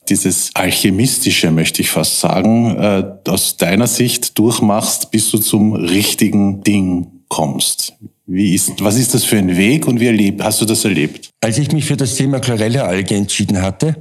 dieses 0.09 0.51
Alchemistische, 0.55 1.51
möchte 1.51 1.83
ich 1.83 1.91
fast 1.91 2.21
sagen, 2.21 2.77
äh, 2.77 3.05
aus 3.29 3.57
deiner 3.57 3.87
Sicht 3.87 4.39
durchmachst, 4.39 5.11
bis 5.11 5.31
du 5.31 5.39
zum 5.39 5.75
richtigen 5.75 6.63
Ding 6.63 7.23
kommst. 7.29 7.95
Wie 8.27 8.55
ist, 8.55 8.73
was 8.83 8.97
ist 8.97 9.15
das 9.15 9.25
für 9.25 9.39
ein 9.39 9.57
Weg 9.57 9.87
und 9.87 10.01
wie 10.01 10.07
erlebt, 10.07 10.43
hast 10.43 10.61
du 10.61 10.65
das 10.65 10.85
erlebt? 10.85 11.31
Als 11.41 11.59
ich 11.59 11.71
mich 11.73 11.85
für 11.85 11.97
das 11.97 12.17
Thema 12.17 12.41
Chlorella-Alge 12.41 13.15
entschieden 13.15 13.63
hatte, 13.63 13.97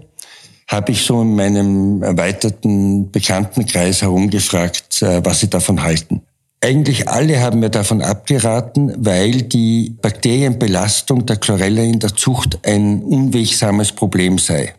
habe 0.68 0.92
ich 0.92 1.04
so 1.04 1.22
in 1.22 1.36
meinem 1.36 2.02
erweiterten 2.02 3.12
Bekanntenkreis 3.12 4.02
herumgefragt, 4.02 5.02
äh, 5.04 5.24
was 5.24 5.42
sie 5.42 5.50
davon 5.50 5.84
halten. 5.84 6.22
Eigentlich 6.62 7.08
alle 7.08 7.42
haben 7.42 7.60
mir 7.60 7.70
davon 7.70 8.02
abgeraten, 8.02 8.92
weil 8.98 9.44
die 9.44 9.96
Bakterienbelastung 10.02 11.28
der 11.28 11.36
Chlorella 11.36 11.84
in 11.84 12.00
der 12.00 12.16
Zucht 12.16 12.58
ein 12.64 13.04
unwegsames 13.04 13.92
Problem 13.92 14.40
sei. 14.40 14.74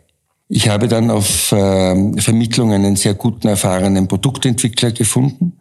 Ich 0.49 0.69
habe 0.69 0.87
dann 0.87 1.11
auf 1.11 1.51
äh, 1.51 2.21
Vermittlung 2.21 2.71
einen 2.71 2.95
sehr 2.95 3.15
guten, 3.15 3.47
erfahrenen 3.47 4.07
Produktentwickler 4.07 4.91
gefunden, 4.91 5.53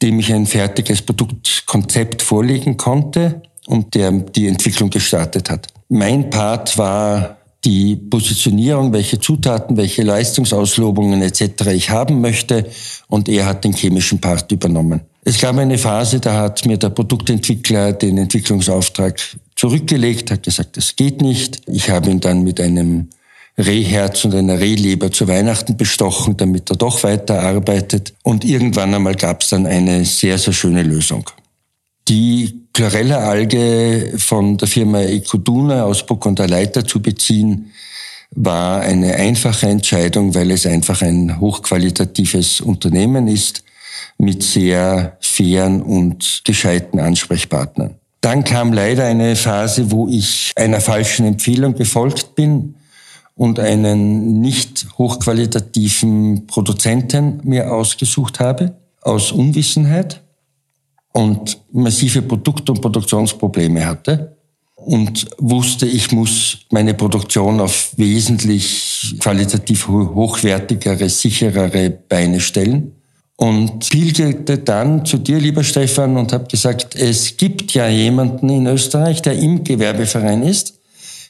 dem 0.00 0.20
ich 0.20 0.32
ein 0.32 0.46
fertiges 0.46 1.02
Produktkonzept 1.02 2.22
vorlegen 2.22 2.76
konnte 2.76 3.42
und 3.66 3.94
der 3.94 4.12
die 4.12 4.46
Entwicklung 4.46 4.90
gestartet 4.90 5.50
hat. 5.50 5.66
Mein 5.88 6.30
Part 6.30 6.78
war 6.78 7.36
die 7.64 7.96
Positionierung, 7.96 8.92
welche 8.92 9.18
Zutaten, 9.18 9.76
welche 9.76 10.02
Leistungsauslobungen 10.02 11.20
etc. 11.22 11.66
ich 11.74 11.90
haben 11.90 12.20
möchte 12.20 12.66
und 13.08 13.28
er 13.28 13.46
hat 13.46 13.64
den 13.64 13.72
chemischen 13.72 14.20
Part 14.20 14.52
übernommen. 14.52 15.00
Es 15.24 15.40
gab 15.40 15.58
eine 15.58 15.76
Phase, 15.76 16.20
da 16.20 16.42
hat 16.42 16.64
mir 16.64 16.76
der 16.76 16.90
Produktentwickler 16.90 17.92
den 17.92 18.18
Entwicklungsauftrag 18.18 19.20
zurückgelegt, 19.56 20.30
hat 20.30 20.44
gesagt, 20.44 20.76
das 20.76 20.94
geht 20.94 21.20
nicht. 21.20 21.62
Ich 21.66 21.90
habe 21.90 22.10
ihn 22.10 22.20
dann 22.20 22.44
mit 22.44 22.60
einem 22.60 23.08
Rehherz 23.58 24.24
und 24.24 24.34
einer 24.34 24.60
Rehleber 24.60 25.10
zu 25.10 25.28
Weihnachten 25.28 25.76
bestochen, 25.76 26.36
damit 26.36 26.70
er 26.70 26.76
doch 26.76 27.02
weiterarbeitet. 27.04 28.12
Und 28.22 28.44
irgendwann 28.44 28.94
einmal 28.94 29.14
gab 29.14 29.42
es 29.42 29.48
dann 29.48 29.66
eine 29.66 30.04
sehr, 30.04 30.38
sehr 30.38 30.52
schöne 30.52 30.82
Lösung. 30.82 31.30
Die 32.08 32.66
Chlorella-Alge 32.74 34.12
von 34.18 34.58
der 34.58 34.68
Firma 34.68 35.00
Ecoduna 35.00 35.84
aus 35.84 36.04
Burg 36.04 36.26
und 36.26 36.38
der 36.38 36.48
Leiter 36.48 36.84
zu 36.84 37.00
beziehen, 37.00 37.72
war 38.32 38.80
eine 38.82 39.14
einfache 39.14 39.66
Entscheidung, 39.68 40.34
weil 40.34 40.50
es 40.50 40.66
einfach 40.66 41.00
ein 41.00 41.40
hochqualitatives 41.40 42.60
Unternehmen 42.60 43.28
ist 43.28 43.64
mit 44.18 44.42
sehr 44.42 45.16
fairen 45.20 45.80
und 45.82 46.42
gescheiten 46.44 47.00
Ansprechpartnern. 47.00 47.94
Dann 48.20 48.44
kam 48.44 48.72
leider 48.72 49.04
eine 49.04 49.36
Phase, 49.36 49.90
wo 49.90 50.08
ich 50.08 50.52
einer 50.56 50.80
falschen 50.80 51.26
Empfehlung 51.26 51.74
gefolgt 51.74 52.34
bin 52.34 52.74
und 53.36 53.60
einen 53.60 54.40
nicht 54.40 54.86
hochqualitativen 54.98 56.46
Produzenten 56.46 57.40
mir 57.44 57.72
ausgesucht 57.72 58.40
habe, 58.40 58.74
aus 59.02 59.30
Unwissenheit 59.30 60.22
und 61.12 61.60
massive 61.72 62.22
Produkt- 62.22 62.68
und 62.70 62.80
Produktionsprobleme 62.80 63.86
hatte 63.86 64.36
und 64.74 65.26
wusste, 65.38 65.86
ich 65.86 66.12
muss 66.12 66.58
meine 66.70 66.94
Produktion 66.94 67.60
auf 67.60 67.92
wesentlich 67.96 69.16
qualitativ 69.20 69.88
hochwertigere, 69.88 71.08
sicherere 71.08 71.90
Beine 71.90 72.40
stellen. 72.40 72.92
Und 73.38 73.90
pilgerte 73.90 74.58
dann 74.58 75.04
zu 75.04 75.18
dir, 75.18 75.38
lieber 75.38 75.62
Stefan, 75.62 76.16
und 76.16 76.32
habe 76.32 76.46
gesagt, 76.46 76.94
es 76.96 77.36
gibt 77.36 77.74
ja 77.74 77.86
jemanden 77.86 78.48
in 78.48 78.66
Österreich, 78.66 79.20
der 79.20 79.34
im 79.34 79.62
Gewerbeverein 79.62 80.42
ist, 80.42 80.75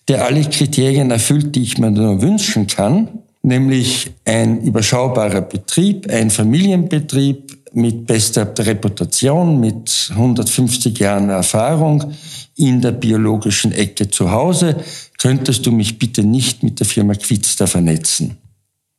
der 0.09 0.25
alle 0.25 0.43
Kriterien 0.45 1.11
erfüllt, 1.11 1.55
die 1.55 1.63
ich 1.63 1.79
mir 1.79 1.91
nur 1.91 2.23
wünschen 2.23 2.67
kann, 2.67 3.09
nämlich 3.43 4.13
ein 4.25 4.63
überschaubarer 4.63 5.41
Betrieb, 5.41 6.11
ein 6.11 6.31
Familienbetrieb 6.31 7.59
mit 7.73 8.07
bester 8.07 8.53
Reputation, 8.59 9.61
mit 9.61 10.11
150 10.11 10.99
Jahren 10.99 11.29
Erfahrung 11.29 12.13
in 12.57 12.81
der 12.81 12.93
biologischen 12.93 13.73
Ecke 13.73 14.09
zu 14.09 14.31
Hause. 14.31 14.77
Könntest 15.19 15.67
du 15.67 15.73
mich 15.73 15.99
bitte 15.99 16.23
nicht 16.23 16.63
mit 16.63 16.81
der 16.81 16.87
Firma 16.87 17.15
Quitzter 17.15 17.67
vernetzen? 17.67 18.39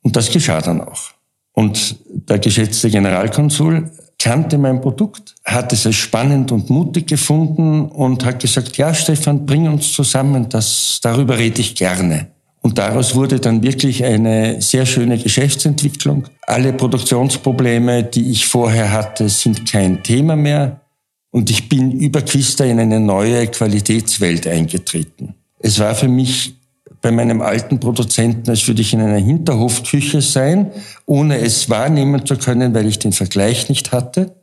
Und 0.02 0.14
das 0.14 0.30
geschah 0.30 0.60
dann 0.60 0.80
auch. 0.80 1.10
Und 1.52 1.96
der 2.06 2.38
geschätzte 2.38 2.88
Generalkonsul 2.88 3.90
kannte 4.28 4.58
mein 4.58 4.82
Produkt, 4.82 5.36
hat 5.42 5.72
es 5.72 5.86
als 5.86 5.94
spannend 5.94 6.52
und 6.52 6.68
mutig 6.68 7.06
gefunden 7.06 7.86
und 7.86 8.26
hat 8.26 8.40
gesagt, 8.40 8.76
ja, 8.76 8.92
Stefan, 8.92 9.46
bring 9.46 9.66
uns 9.66 9.90
zusammen, 9.90 10.50
das, 10.50 10.98
darüber 11.02 11.38
rede 11.38 11.62
ich 11.62 11.74
gerne. 11.74 12.26
Und 12.60 12.76
daraus 12.76 13.14
wurde 13.14 13.40
dann 13.40 13.62
wirklich 13.62 14.04
eine 14.04 14.60
sehr 14.60 14.84
schöne 14.84 15.16
Geschäftsentwicklung. 15.16 16.26
Alle 16.42 16.74
Produktionsprobleme, 16.74 18.04
die 18.04 18.30
ich 18.30 18.46
vorher 18.46 18.92
hatte, 18.92 19.30
sind 19.30 19.64
kein 19.64 20.02
Thema 20.02 20.36
mehr. 20.36 20.82
Und 21.30 21.48
ich 21.48 21.70
bin 21.70 21.92
über 21.92 22.20
Quista 22.20 22.64
in 22.64 22.80
eine 22.80 23.00
neue 23.00 23.46
Qualitätswelt 23.46 24.46
eingetreten. 24.46 25.36
Es 25.58 25.78
war 25.78 25.94
für 25.94 26.08
mich 26.08 26.57
bei 27.00 27.10
meinem 27.10 27.40
alten 27.40 27.78
Produzenten, 27.80 28.50
als 28.50 28.66
würde 28.66 28.82
ich 28.82 28.92
in 28.92 29.00
einer 29.00 29.18
Hinterhofküche 29.18 30.20
sein, 30.20 30.72
ohne 31.06 31.38
es 31.38 31.70
wahrnehmen 31.70 32.26
zu 32.26 32.36
können, 32.36 32.74
weil 32.74 32.86
ich 32.86 32.98
den 32.98 33.12
Vergleich 33.12 33.68
nicht 33.68 33.92
hatte. 33.92 34.34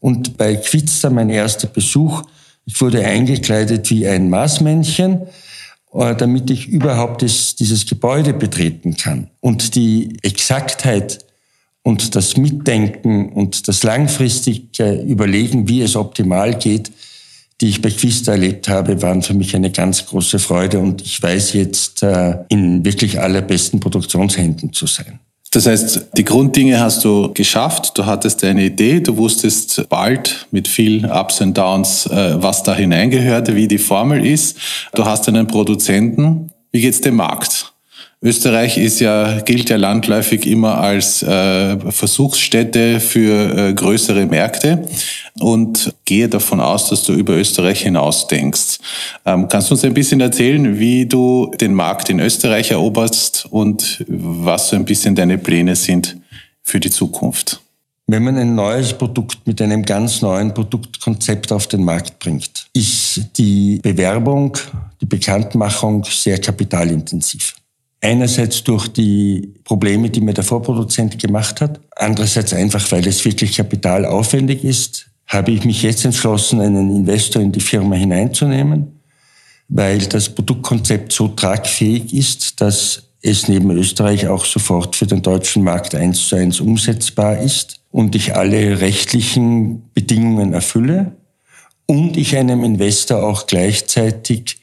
Und 0.00 0.36
bei 0.36 0.56
Quizzer, 0.56 1.10
mein 1.10 1.30
erster 1.30 1.66
Besuch, 1.66 2.22
Ich 2.70 2.82
wurde 2.82 3.02
eingekleidet 3.02 3.88
wie 3.88 4.06
ein 4.06 4.28
Marsmännchen, 4.28 5.22
äh, 5.94 6.14
damit 6.14 6.50
ich 6.50 6.68
überhaupt 6.68 7.22
das, 7.22 7.56
dieses 7.56 7.86
Gebäude 7.86 8.34
betreten 8.34 8.94
kann. 8.94 9.30
Und 9.40 9.74
die 9.74 10.18
Exaktheit 10.20 11.24
und 11.82 12.14
das 12.14 12.36
Mitdenken 12.36 13.30
und 13.30 13.68
das 13.68 13.84
langfristige 13.84 15.00
Überlegen, 15.00 15.66
wie 15.66 15.80
es 15.80 15.96
optimal 15.96 16.54
geht, 16.58 16.92
die 17.60 17.68
ich 17.68 17.82
bei 17.82 17.90
Quista 17.90 18.32
erlebt 18.32 18.68
habe, 18.68 19.02
waren 19.02 19.22
für 19.22 19.34
mich 19.34 19.54
eine 19.56 19.70
ganz 19.70 20.06
große 20.06 20.38
Freude 20.38 20.78
und 20.78 21.02
ich 21.02 21.20
weiß 21.20 21.54
jetzt 21.54 22.02
äh, 22.02 22.36
in 22.48 22.84
wirklich 22.84 23.20
allerbesten 23.20 23.80
Produktionshänden 23.80 24.72
zu 24.72 24.86
sein. 24.86 25.18
Das 25.50 25.66
heißt, 25.66 26.08
die 26.16 26.24
Grunddinge 26.24 26.78
hast 26.78 27.04
du 27.04 27.32
geschafft, 27.32 27.96
du 27.96 28.04
hattest 28.04 28.44
eine 28.44 28.66
Idee, 28.66 29.00
du 29.00 29.16
wusstest 29.16 29.88
bald 29.88 30.46
mit 30.50 30.68
viel 30.68 31.06
Ups 31.06 31.40
und 31.40 31.56
Downs, 31.56 32.06
äh, 32.06 32.42
was 32.42 32.62
da 32.62 32.74
hineingehörte, 32.74 33.56
wie 33.56 33.66
die 33.66 33.78
Formel 33.78 34.24
ist. 34.24 34.58
Du 34.94 35.04
hast 35.06 35.26
einen 35.26 35.46
Produzenten. 35.46 36.52
Wie 36.70 36.82
geht's 36.82 37.00
dem 37.00 37.16
Markt? 37.16 37.72
Österreich 38.20 38.78
ist 38.78 38.98
ja, 38.98 39.40
gilt 39.42 39.70
ja 39.70 39.76
landläufig 39.76 40.44
immer 40.44 40.78
als 40.78 41.22
äh, 41.22 41.78
Versuchsstätte 41.92 42.98
für 42.98 43.56
äh, 43.56 43.72
größere 43.74 44.26
Märkte 44.26 44.88
und 45.38 45.94
gehe 46.04 46.28
davon 46.28 46.60
aus, 46.60 46.88
dass 46.88 47.04
du 47.04 47.12
über 47.12 47.34
Österreich 47.34 47.82
hinaus 47.82 48.26
denkst. 48.26 48.78
Ähm, 49.24 49.46
kannst 49.48 49.70
du 49.70 49.74
uns 49.74 49.84
ein 49.84 49.94
bisschen 49.94 50.20
erzählen, 50.20 50.80
wie 50.80 51.06
du 51.06 51.52
den 51.60 51.74
Markt 51.74 52.10
in 52.10 52.18
Österreich 52.18 52.72
eroberst 52.72 53.46
und 53.50 54.04
was 54.08 54.70
so 54.70 54.76
ein 54.76 54.84
bisschen 54.84 55.14
deine 55.14 55.38
Pläne 55.38 55.76
sind 55.76 56.16
für 56.64 56.80
die 56.80 56.90
Zukunft? 56.90 57.60
Wenn 58.08 58.24
man 58.24 58.36
ein 58.36 58.56
neues 58.56 58.94
Produkt 58.94 59.46
mit 59.46 59.62
einem 59.62 59.84
ganz 59.84 60.22
neuen 60.22 60.52
Produktkonzept 60.52 61.52
auf 61.52 61.68
den 61.68 61.84
Markt 61.84 62.18
bringt, 62.18 62.66
ist 62.72 63.20
die 63.36 63.78
Bewerbung, 63.80 64.56
die 65.00 65.06
Bekanntmachung 65.06 66.02
sehr 66.04 66.40
kapitalintensiv. 66.40 67.54
Einerseits 68.00 68.62
durch 68.62 68.88
die 68.88 69.54
Probleme, 69.64 70.08
die 70.08 70.20
mir 70.20 70.34
der 70.34 70.44
Vorproduzent 70.44 71.18
gemacht 71.18 71.60
hat. 71.60 71.80
Andererseits 71.96 72.52
einfach, 72.52 72.90
weil 72.92 73.06
es 73.06 73.24
wirklich 73.24 73.56
kapitalaufwendig 73.56 74.62
ist, 74.64 75.06
habe 75.26 75.50
ich 75.50 75.64
mich 75.64 75.82
jetzt 75.82 76.04
entschlossen, 76.04 76.60
einen 76.60 76.94
Investor 76.94 77.42
in 77.42 77.52
die 77.52 77.60
Firma 77.60 77.96
hineinzunehmen, 77.96 79.00
weil 79.68 79.98
das 79.98 80.28
Produktkonzept 80.28 81.12
so 81.12 81.28
tragfähig 81.28 82.14
ist, 82.14 82.60
dass 82.60 83.08
es 83.20 83.48
neben 83.48 83.70
Österreich 83.72 84.28
auch 84.28 84.44
sofort 84.44 84.96
für 84.96 85.06
den 85.06 85.22
deutschen 85.22 85.64
Markt 85.64 85.94
eins 85.94 86.28
zu 86.28 86.36
eins 86.36 86.60
umsetzbar 86.60 87.38
ist 87.38 87.80
und 87.90 88.14
ich 88.14 88.36
alle 88.36 88.80
rechtlichen 88.80 89.90
Bedingungen 89.92 90.52
erfülle 90.52 91.16
und 91.86 92.16
ich 92.16 92.36
einem 92.36 92.64
Investor 92.64 93.22
auch 93.22 93.46
gleichzeitig 93.46 94.60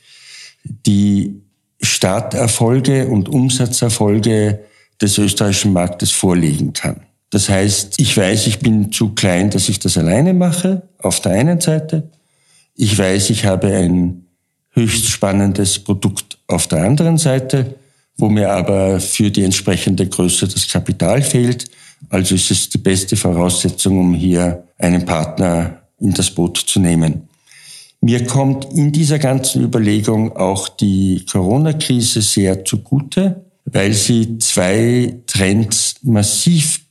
die 0.63 1.41
Starterfolge 1.85 3.07
und 3.07 3.29
Umsatzerfolge 3.29 4.59
des 5.01 5.17
österreichischen 5.17 5.73
Marktes 5.73 6.11
vorlegen 6.11 6.73
kann. 6.73 7.01
Das 7.29 7.49
heißt, 7.49 7.99
ich 7.99 8.15
weiß, 8.15 8.47
ich 8.47 8.59
bin 8.59 8.91
zu 8.91 9.09
klein, 9.09 9.49
dass 9.49 9.67
ich 9.69 9.79
das 9.79 9.97
alleine 9.97 10.33
mache, 10.33 10.83
auf 10.99 11.19
der 11.19 11.33
einen 11.33 11.59
Seite. 11.59 12.09
Ich 12.75 12.97
weiß, 12.97 13.29
ich 13.29 13.45
habe 13.45 13.67
ein 13.75 14.25
höchst 14.71 15.07
spannendes 15.07 15.79
Produkt 15.79 16.37
auf 16.47 16.67
der 16.67 16.83
anderen 16.83 17.17
Seite, 17.17 17.75
wo 18.17 18.29
mir 18.29 18.51
aber 18.51 18.99
für 18.99 19.31
die 19.31 19.43
entsprechende 19.43 20.07
Größe 20.07 20.47
das 20.47 20.67
Kapital 20.67 21.21
fehlt. 21.21 21.65
Also 22.09 22.35
ist 22.35 22.51
es 22.51 22.69
die 22.69 22.77
beste 22.77 23.15
Voraussetzung, 23.15 23.99
um 23.99 24.13
hier 24.13 24.63
einen 24.77 25.05
Partner 25.05 25.81
in 25.99 26.13
das 26.13 26.29
Boot 26.29 26.57
zu 26.57 26.79
nehmen. 26.79 27.27
Mir 28.05 28.23
kommt 28.23 28.71
in 28.71 28.91
dieser 28.91 29.17
ganzen 29.17 29.63
Überlegung 29.63 30.37
auch 30.37 30.69
die 30.69 31.25
Corona-Krise 31.25 32.21
sehr 32.21 32.63
zugute, 32.63 33.45
weil 33.65 33.93
sie 33.93 34.37
zwei 34.37 35.15
Trends 35.25 35.95
massiv 36.03 36.81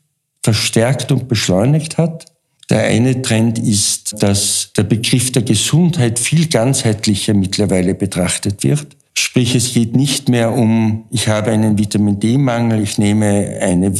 verstärkt 0.42 1.12
und 1.12 1.28
beschleunigt 1.28 1.98
hat. 1.98 2.24
Der 2.68 2.80
eine 2.80 3.22
Trend 3.22 3.60
ist, 3.60 4.20
dass 4.24 4.72
der 4.76 4.82
Begriff 4.82 5.30
der 5.30 5.42
Gesundheit 5.42 6.18
viel 6.18 6.48
ganzheitlicher 6.48 7.32
mittlerweile 7.32 7.94
betrachtet 7.94 8.64
wird. 8.64 8.88
Sprich, 9.16 9.54
es 9.54 9.72
geht 9.72 9.94
nicht 9.94 10.28
mehr 10.28 10.52
um, 10.52 11.04
ich 11.12 11.28
habe 11.28 11.52
einen 11.52 11.78
Vitamin 11.78 12.18
D-Mangel, 12.18 12.82
ich 12.82 12.98
nehme 12.98 13.56
eine, 13.60 13.92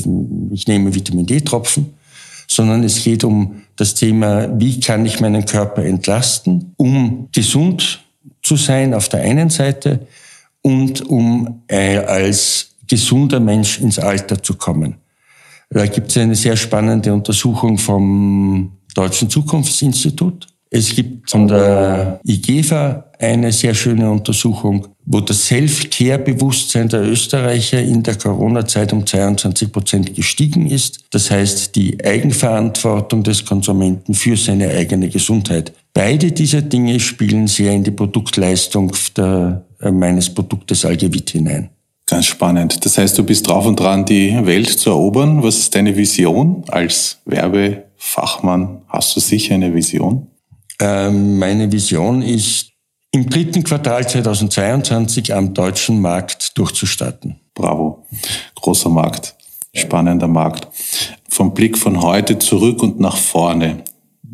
ich 0.51 0.67
nehme 0.67 0.93
Vitamin 0.93 1.27
D-Tropfen, 1.27 1.95
sondern 2.49 2.83
es 2.85 3.03
geht 3.03 3.25
um 3.25 3.63
das 3.77 3.95
Thema, 3.95 4.49
wie 4.59 4.81
kann 4.81 5.05
ich 5.07 5.21
meinen 5.21 5.45
Körper 5.45 5.85
entlasten, 5.85 6.75
um 6.77 7.29
gesund 7.33 8.05
zu 8.43 8.57
sein 8.57 8.95
auf 8.95 9.09
der 9.09 9.23
einen 9.23 9.51
Seite 9.51 10.07
und 10.63 11.03
um 11.09 11.63
äh, 11.69 11.99
als 11.99 12.75
gesunder 12.87 13.41
Mensch 13.41 13.81
ins 13.81 13.99
Alter 13.99 14.43
zu 14.43 14.55
kommen. 14.55 14.97
Da 15.71 15.87
gibt 15.87 16.11
es 16.11 16.17
eine 16.19 16.35
sehr 16.35 16.57
spannende 16.57 17.13
Untersuchung 17.13 17.79
vom 17.79 18.73
Deutschen 18.95 19.29
Zukunftsinstitut. 19.29 20.47
Es 20.71 20.95
gibt 20.95 21.31
von 21.31 21.49
der 21.49 22.21
IGEFA 22.25 23.05
eine 23.19 23.53
sehr 23.53 23.75
schöne 23.75 24.11
Untersuchung, 24.11 24.89
wo 25.07 25.21
das 25.21 25.47
Self-Care-Bewusstsein 25.47 26.89
der 26.89 27.03
Österreicher 27.03 27.81
in 27.81 28.03
der 28.03 28.17
Corona-Zeit 28.17 28.93
um 28.93 29.07
22 29.07 29.71
Prozent 29.71 30.15
gestiegen 30.15 30.67
ist. 30.67 31.05
Das 31.11 31.31
heißt, 31.31 31.77
die 31.77 32.03
Eigenverantwortung 32.03 33.23
des 33.23 33.45
Konsumenten 33.45 34.15
für 34.15 34.37
seine 34.37 34.71
eigene 34.71 35.09
Gesundheit. 35.09 35.73
Beide 35.93 36.33
dieser 36.33 36.63
Dinge 36.63 36.99
spielen 37.01 37.47
sehr 37.47 37.73
in 37.73 37.85
die 37.85 37.91
Produktleistung 37.91 38.93
der, 39.17 39.65
äh, 39.81 39.91
meines 39.91 40.33
Produktes 40.33 40.85
Algevit 40.85 41.31
hinein. 41.31 41.71
Ganz 42.07 42.27
spannend. 42.27 42.85
Das 42.85 42.99
heißt, 42.99 43.17
du 43.17 43.25
bist 43.25 43.47
drauf 43.47 43.67
und 43.67 43.81
dran, 43.81 44.05
die 44.05 44.35
Welt 44.45 44.69
zu 44.69 44.91
erobern. 44.91 45.43
Was 45.43 45.59
ist 45.59 45.75
deine 45.75 45.97
Vision 45.97 46.65
als 46.69 47.19
Werbefachmann? 47.25 48.83
Hast 48.89 49.17
du 49.17 49.21
sicher 49.21 49.55
eine 49.55 49.73
Vision? 49.75 50.27
Ähm, 50.81 51.39
meine 51.39 51.71
Vision 51.71 52.21
ist, 52.21 52.73
im 53.15 53.31
dritten 53.31 53.63
Quartal 53.63 54.09
2022 54.09 55.33
am 55.33 55.55
deutschen 55.55 56.01
Markt 56.01 56.59
durchzustarten. 56.59 57.37
Bravo. 57.55 58.05
Großer 58.57 58.89
Markt. 58.89 59.37
Spannender 59.73 60.27
Markt. 60.27 60.67
Vom 61.29 61.55
Blick 61.55 61.79
von 61.79 62.03
heute 62.03 62.41
zurück 62.41 62.83
und 62.83 62.99
nach 62.99 63.17
vorne. 63.17 63.85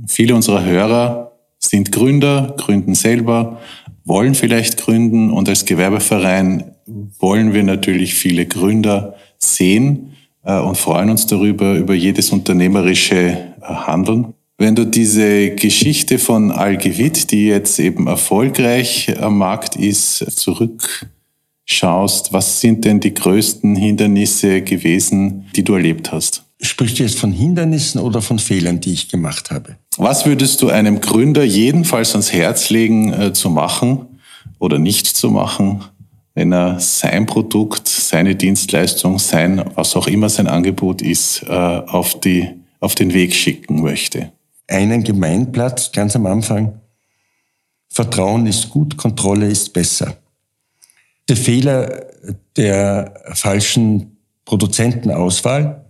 Viele 0.09 0.35
unserer 0.35 0.64
Hörer 0.64 1.33
sind 1.59 1.93
Gründer, 1.93 2.55
gründen 2.57 2.95
selber, 2.95 3.61
wollen 4.07 4.35
vielleicht 4.35 4.79
gründen 4.79 5.31
und 5.31 5.47
als 5.51 5.66
Gewerbeverein 5.66 6.75
wollen 7.19 7.53
wir 7.53 7.64
natürlich 7.64 8.14
viele 8.14 8.47
Gründer 8.47 9.14
sehen 9.37 10.16
äh, 10.43 10.59
und 10.59 10.79
freuen 10.79 11.11
uns 11.11 11.27
darüber, 11.27 11.75
über 11.75 11.93
jedes 11.93 12.31
unternehmerische 12.31 13.16
äh, 13.16 13.51
Handeln. 13.61 14.33
Wenn 14.61 14.75
du 14.75 14.85
diese 14.85 15.53
Geschichte 15.53 16.18
von 16.18 16.51
Algevit, 16.53 17.31
die 17.31 17.46
jetzt 17.46 17.81
eben 17.81 18.07
erfolgreich 18.07 19.11
am 19.18 19.38
Markt 19.38 19.75
ist, 19.75 20.18
zurückschaust, 20.38 22.35
was 22.35 22.61
sind 22.61 22.85
denn 22.85 23.01
die 23.01 23.14
größten 23.14 23.75
Hindernisse 23.75 24.61
gewesen, 24.61 25.46
die 25.57 25.64
du 25.64 25.73
erlebt 25.73 26.12
hast? 26.12 26.44
Sprichst 26.61 26.99
du 26.99 27.05
jetzt 27.05 27.18
von 27.18 27.33
Hindernissen 27.33 28.03
oder 28.03 28.20
von 28.20 28.38
Fehlern, 28.38 28.81
die 28.81 28.92
ich 28.92 29.09
gemacht 29.09 29.51
habe? 29.51 29.77
Was 29.96 30.27
würdest 30.27 30.61
du 30.61 30.68
einem 30.68 31.01
Gründer 31.01 31.42
jedenfalls 31.42 32.11
ans 32.11 32.31
Herz 32.31 32.68
legen, 32.68 33.14
äh, 33.14 33.33
zu 33.33 33.49
machen 33.49 34.09
oder 34.59 34.79
nicht 34.79 35.07
zu 35.07 35.31
machen, 35.31 35.85
wenn 36.35 36.53
er 36.53 36.79
sein 36.81 37.25
Produkt, 37.25 37.88
seine 37.88 38.37
Dienstleistung, 38.37 39.18
sein, 39.18 39.64
was 39.75 39.96
auch 39.96 40.07
immer 40.07 40.29
sein 40.29 40.49
Angebot 40.49 41.01
ist, 41.01 41.44
äh, 41.44 41.49
auf, 41.49 42.20
die, 42.20 42.46
auf 42.79 42.94
den 42.94 43.14
Weg 43.14 43.35
schicken 43.35 43.81
möchte? 43.81 44.33
Einen 44.70 45.04
Gemeinplatz 45.04 45.92
ganz 45.92 46.16
am 46.16 46.26
Anfang. 46.26 46.80
Vertrauen 47.88 48.46
ist 48.46 48.70
gut, 48.70 48.96
Kontrolle 48.96 49.46
ist 49.48 49.72
besser. 49.72 50.16
Der 51.28 51.37
Fehler 51.37 52.06
der 52.56 53.14
falschen 53.35 54.16
Produzentenauswahl 54.44 55.85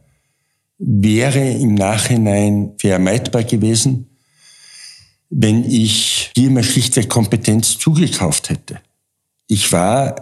wäre 0.78 1.50
im 1.50 1.74
Nachhinein 1.74 2.72
vermeidbar 2.78 3.44
gewesen, 3.44 4.06
wenn 5.28 5.64
ich 5.64 6.32
dir 6.36 6.50
mal 6.50 6.64
schlichtweg 6.64 7.08
Kompetenz 7.08 7.78
zugekauft 7.78 8.50
hätte. 8.50 8.80
Ich 9.46 9.72
war 9.72 10.16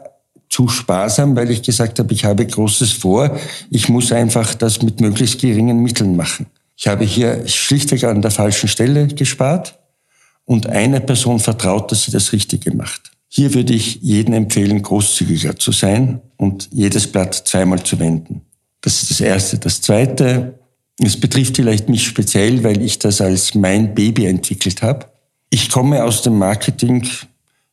zu 0.51 0.68
sparsam, 0.68 1.37
weil 1.37 1.51
ich 1.51 1.62
gesagt 1.62 1.99
habe, 1.99 2.12
ich 2.12 2.25
habe 2.25 2.47
Großes 2.47 2.92
vor, 2.92 3.38
ich 3.71 3.88
muss 3.88 4.12
einfach 4.12 4.55
das 4.55 4.83
mit 4.83 5.01
möglichst 5.01 5.40
geringen 5.40 5.83
Mitteln 5.83 6.16
machen. 6.16 6.47
Ich 6.81 6.87
habe 6.87 7.05
hier 7.05 7.47
schlichtweg 7.49 8.05
an 8.05 8.23
der 8.23 8.31
falschen 8.31 8.69
Stelle 8.69 9.09
gespart 9.09 9.81
und 10.45 10.69
eine 10.69 11.01
Person 11.01 11.41
vertraut, 11.41 11.91
dass 11.91 12.05
sie 12.05 12.12
das 12.12 12.33
Richtige 12.33 12.73
macht. 12.73 13.11
Hier 13.27 13.53
würde 13.53 13.75
ich 13.75 13.97
jedem 13.97 14.33
empfehlen, 14.35 14.81
großzügiger 14.81 15.57
zu 15.57 15.73
sein 15.73 16.21
und 16.37 16.69
jedes 16.73 17.11
Blatt 17.11 17.35
zweimal 17.35 17.83
zu 17.83 17.99
wenden. 17.99 18.43
Das 18.81 19.03
ist 19.03 19.11
das 19.11 19.21
Erste. 19.21 19.59
Das 19.59 19.81
Zweite, 19.81 20.61
es 21.03 21.19
betrifft 21.19 21.57
vielleicht 21.57 21.88
mich 21.88 22.07
speziell, 22.07 22.62
weil 22.62 22.81
ich 22.81 23.01
das 23.01 23.21
als 23.21 23.57
mein 23.57 23.93
Baby 23.93 24.27
entwickelt 24.27 24.81
habe. 24.81 25.07
Ich 25.51 25.71
komme 25.71 26.05
aus 26.05 26.23
dem 26.23 26.38
Marketing, 26.38 27.05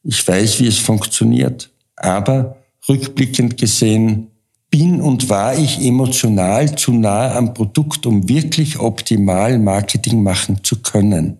ich 0.04 0.28
weiß, 0.28 0.60
wie 0.62 0.68
es 0.68 0.80
funktioniert, 0.80 1.70
aber 1.96 2.58
rückblickend 2.90 3.56
gesehen 3.58 4.32
bin 4.78 5.00
und 5.00 5.30
war 5.30 5.58
ich 5.58 5.80
emotional 5.86 6.76
zu 6.78 6.92
nah 6.92 7.34
am 7.34 7.54
Produkt, 7.54 8.06
um 8.06 8.28
wirklich 8.28 8.78
optimal 8.78 9.58
Marketing 9.58 10.22
machen 10.22 10.66
zu 10.66 10.82
können. 10.82 11.38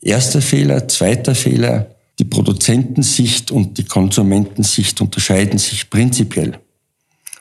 Erster 0.00 0.40
Fehler, 0.40 0.88
zweiter 0.88 1.34
Fehler, 1.34 1.90
die 2.18 2.24
Produzentensicht 2.24 3.50
und 3.50 3.76
die 3.76 3.84
Konsumentensicht 3.84 5.02
unterscheiden 5.02 5.58
sich 5.58 5.90
prinzipiell. 5.90 6.58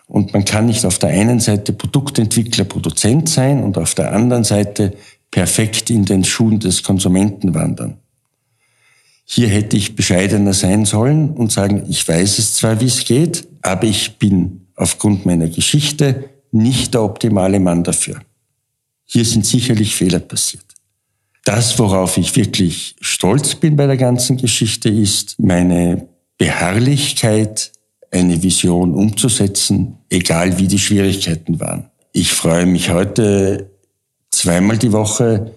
Und 0.08 0.34
man 0.34 0.44
kann 0.44 0.66
nicht 0.66 0.86
auf 0.86 1.00
der 1.00 1.12
einen 1.12 1.40
Seite 1.40 1.72
Produktentwickler, 1.72 2.66
Produzent 2.66 3.30
sein 3.30 3.64
und 3.64 3.78
auf 3.78 3.96
der 3.96 4.12
anderen 4.12 4.44
Seite 4.44 4.96
perfekt 5.32 5.90
in 5.90 6.04
den 6.04 6.26
Schuhen 6.26 6.60
des 6.60 6.84
Konsumenten 6.84 7.54
wandern. 7.54 8.00
Hier 9.24 9.48
hätte 9.48 9.78
ich 9.78 9.96
bescheidener 9.96 10.54
sein 10.54 10.84
sollen 10.84 11.30
und 11.32 11.54
sagen, 11.54 11.84
ich 11.88 12.06
weiß 12.06 12.38
es 12.38 12.56
zwar, 12.56 12.82
wie 12.82 12.86
es 12.86 13.06
geht, 13.06 13.48
aber 13.62 13.86
ich 13.86 14.18
bin 14.18 14.67
aufgrund 14.78 15.26
meiner 15.26 15.50
Geschichte 15.50 16.30
nicht 16.52 16.94
der 16.94 17.04
optimale 17.04 17.60
Mann 17.60 17.84
dafür. 17.84 18.22
Hier 19.04 19.26
sind 19.26 19.46
sicherlich 19.46 19.94
Fehler 19.94 20.20
passiert. 20.20 20.64
Das, 21.44 21.78
worauf 21.80 22.18
ich 22.18 22.36
wirklich 22.36 22.96
stolz 23.02 23.56
bin 23.56 23.76
bei 23.76 23.88
der 23.88 23.98
ganzen 23.98 24.38
Geschichte, 24.38 24.90
ist 24.90 25.36
meine 25.40 26.08
Beharrlichkeit, 26.38 27.72
eine 28.12 28.42
Vision 28.42 28.94
umzusetzen, 28.94 29.98
egal 30.10 30.58
wie 30.58 30.68
die 30.68 30.80
Schwierigkeiten 30.80 31.60
waren. 31.60 31.90
Ich 32.14 32.32
freue 32.32 32.66
mich 32.66 32.90
heute 32.90 33.70
zweimal 34.32 34.78
die 34.78 34.94
Woche 34.94 35.52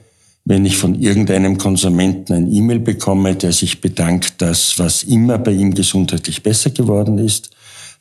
wenn 0.44 0.64
ich 0.64 0.76
von 0.76 1.00
irgendeinem 1.00 1.58
Konsumenten 1.58 2.32
ein 2.32 2.52
E-Mail 2.52 2.80
bekomme, 2.80 3.36
der 3.36 3.52
sich 3.52 3.80
bedankt, 3.80 4.42
dass 4.42 4.78
was 4.78 5.02
immer 5.02 5.38
bei 5.38 5.52
ihm 5.52 5.74
gesundheitlich 5.74 6.42
besser 6.42 6.70
geworden 6.70 7.18
ist, 7.18 7.50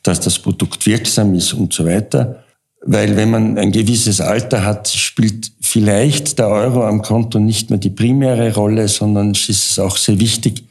dass 0.02 0.20
das 0.20 0.38
Produkt 0.38 0.86
wirksam 0.86 1.34
ist 1.34 1.52
und 1.52 1.72
so 1.72 1.84
weiter. 1.84 2.44
Weil 2.82 3.16
wenn 3.16 3.30
man 3.30 3.58
ein 3.58 3.72
gewisses 3.72 4.20
Alter 4.20 4.64
hat, 4.64 4.88
spielt 4.88 5.52
vielleicht 5.60 6.38
der 6.38 6.48
Euro 6.48 6.86
am 6.86 7.02
Konto 7.02 7.38
nicht 7.38 7.68
mehr 7.68 7.78
die 7.78 7.90
primäre 7.90 8.54
Rolle, 8.54 8.88
sondern 8.88 9.32
es 9.32 9.48
ist 9.48 9.78
auch 9.78 9.96
sehr 9.96 10.18
wichtig, 10.18 10.64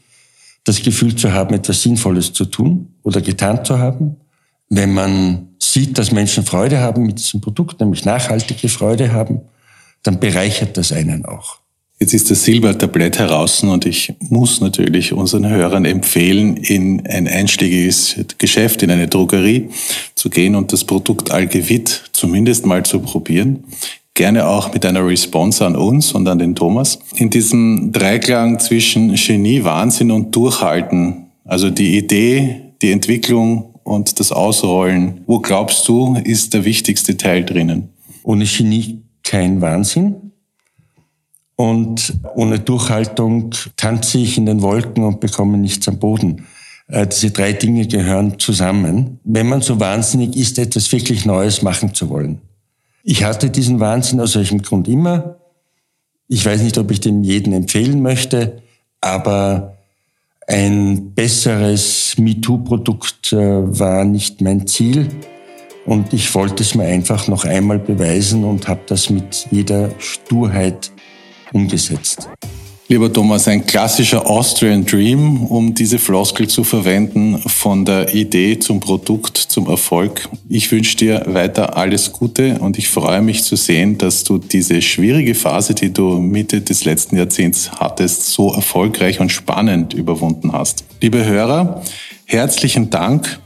das 0.64 0.82
Gefühl 0.82 1.16
zu 1.16 1.32
haben, 1.32 1.54
etwas 1.54 1.84
Sinnvolles 1.84 2.34
zu 2.34 2.46
tun 2.46 2.96
oder 3.04 3.22
getan 3.22 3.64
zu 3.64 3.78
haben. 3.78 4.18
Wenn 4.70 4.94
man 4.94 5.50
sieht, 5.60 5.98
dass 5.98 6.12
Menschen 6.12 6.44
Freude 6.44 6.80
haben 6.80 7.06
mit 7.06 7.20
diesem 7.20 7.42
Produkt, 7.42 7.80
nämlich 7.80 8.06
nachhaltige 8.06 8.70
Freude 8.70 9.14
haben, 9.14 9.42
dann 10.04 10.20
bereichert 10.20 10.78
das 10.78 10.92
einen 10.92 11.26
auch. 11.26 11.60
Jetzt 12.02 12.14
ist 12.14 12.32
das 12.32 12.46
Silbertablett 12.46 13.20
heraus 13.20 13.62
und 13.62 13.86
ich 13.86 14.14
muss 14.30 14.62
natürlich 14.62 15.12
unseren 15.12 15.50
Hörern 15.50 15.84
empfehlen, 15.84 16.56
in 16.56 17.06
ein 17.06 17.28
einstiegiges 17.28 18.16
Geschäft, 18.38 18.82
in 18.84 18.90
eine 18.90 19.10
Drogerie 19.10 19.68
zu 20.16 20.30
gehen 20.30 20.56
und 20.56 20.72
das 20.72 20.86
Produkt 20.86 21.32
Algevit 21.32 22.04
zumindest 22.14 22.66
mal 22.66 22.84
zu 22.84 23.02
probieren. 23.02 23.66
Gerne 24.14 24.48
auch 24.48 24.74
mit 24.74 24.86
einer 24.86 25.06
Response 25.06 25.66
an 25.66 25.76
uns 25.76 26.14
und 26.14 26.26
an 26.30 26.40
den 26.40 26.56
Thomas. 26.56 27.00
In 27.16 27.30
diesem 27.30 27.92
Dreiklang 27.92 28.60
zwischen 28.60 29.16
Genie, 29.16 29.66
Wahnsinn 29.66 30.12
und 30.12 30.34
Durchhalten, 30.34 31.26
also 31.44 31.70
die 31.70 31.98
Idee, 31.98 32.62
die 32.82 32.92
Entwicklung 32.92 33.76
und 33.84 34.22
das 34.22 34.32
Ausrollen, 34.32 35.22
wo 35.28 35.40
glaubst 35.40 35.86
du, 35.90 36.16
ist 36.24 36.54
der 36.54 36.64
wichtigste 36.64 37.18
Teil 37.18 37.44
drinnen? 37.44 37.90
Ohne 38.24 38.46
Genie 38.46 39.02
kein 39.24 39.60
Wahnsinn. 39.60 40.29
Und 41.60 42.14
ohne 42.36 42.58
Durchhaltung 42.58 43.54
tanze 43.76 44.20
ich 44.20 44.38
in 44.38 44.46
den 44.46 44.62
Wolken 44.62 45.04
und 45.04 45.20
bekomme 45.20 45.58
nichts 45.58 45.90
am 45.90 46.00
Boden. 46.00 46.46
Äh, 46.88 47.06
diese 47.06 47.32
drei 47.32 47.52
Dinge 47.52 47.86
gehören 47.86 48.40
zusammen, 48.40 49.20
wenn 49.26 49.50
man 49.50 49.60
so 49.60 49.78
wahnsinnig 49.78 50.38
ist, 50.38 50.58
etwas 50.58 50.90
wirklich 50.94 51.26
Neues 51.26 51.62
machen 51.62 51.94
zu 51.94 52.10
wollen. 52.10 52.40
Ich 53.04 53.26
hatte 53.26 53.50
diesen 53.50 53.82
Wahnsinn 53.82 54.22
aus 54.22 54.38
welchem 54.38 54.62
Grund 54.62 54.88
immer. 54.88 55.36
Ich 56.30 56.46
weiß 56.46 56.62
nicht, 56.62 56.78
ob 56.78 56.92
ich 56.92 57.02
dem 57.02 57.24
jeden 57.24 57.52
empfehlen 57.52 58.02
möchte, 58.02 58.62
aber 59.02 59.76
ein 60.48 61.14
besseres 61.14 62.16
MeToo-Produkt 62.18 63.34
äh, 63.34 63.38
war 63.38 64.06
nicht 64.06 64.40
mein 64.40 64.66
Ziel. 64.66 65.10
Und 65.86 66.14
ich 66.14 66.34
wollte 66.34 66.64
es 66.64 66.74
mir 66.74 66.86
einfach 66.86 67.28
noch 67.28 67.44
einmal 67.44 67.80
beweisen 67.80 68.46
und 68.46 68.70
habe 68.70 68.80
das 68.88 69.10
mit 69.10 69.46
jeder 69.52 69.90
Sturheit 70.00 70.92
umgesetzt. 71.54 72.30
Lieber 72.92 73.14
Thomas, 73.14 73.48
ein 73.48 73.68
klassischer 73.68 74.28
Austrian 74.28 74.84
Dream, 74.84 75.46
um 75.46 75.76
diese 75.76 76.00
Floskel 76.00 76.48
zu 76.48 76.64
verwenden, 76.64 77.38
von 77.38 77.86
der 77.86 78.16
Idee 78.16 78.58
zum 78.58 78.80
Produkt, 78.80 79.38
zum 79.38 79.68
Erfolg. 79.68 80.28
Ich 80.50 80.72
wünsche 80.72 80.98
dir 80.98 81.24
weiter 81.28 81.78
alles 81.78 82.12
Gute 82.12 82.58
und 82.58 82.80
ich 82.80 82.90
freue 82.90 83.22
mich 83.22 83.44
zu 83.44 83.56
sehen, 83.56 84.00
dass 84.00 84.24
du 84.24 84.40
diese 84.40 84.82
schwierige 84.82 85.36
Phase, 85.36 85.76
die 85.76 85.94
du 85.94 86.18
Mitte 86.18 86.62
des 86.62 86.84
letzten 86.84 87.16
Jahrzehnts 87.16 87.70
hattest, 87.74 88.26
so 88.26 88.52
erfolgreich 88.54 89.20
und 89.20 89.32
spannend 89.32 89.94
überwunden 89.94 90.52
hast. 90.52 90.84
Liebe 91.00 91.24
Hörer, 91.24 91.84
herzlichen 92.26 92.90
Dank 92.90 93.40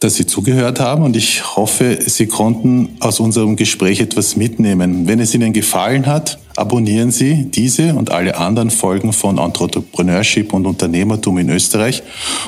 dass 0.00 0.14
Sie 0.14 0.24
zugehört 0.24 0.80
haben 0.80 1.02
und 1.02 1.14
ich 1.14 1.56
hoffe, 1.56 1.98
Sie 2.00 2.26
konnten 2.26 2.96
aus 3.00 3.20
unserem 3.20 3.56
Gespräch 3.56 4.00
etwas 4.00 4.34
mitnehmen. 4.34 5.06
Wenn 5.06 5.20
es 5.20 5.34
Ihnen 5.34 5.52
gefallen 5.52 6.06
hat, 6.06 6.38
abonnieren 6.60 7.10
Sie 7.10 7.46
diese 7.50 7.94
und 7.94 8.12
alle 8.12 8.36
anderen 8.36 8.70
Folgen 8.70 9.12
von 9.12 9.38
Entrepreneurship 9.38 10.52
und 10.52 10.66
Unternehmertum 10.66 11.38
in 11.38 11.48
Österreich 11.48 12.02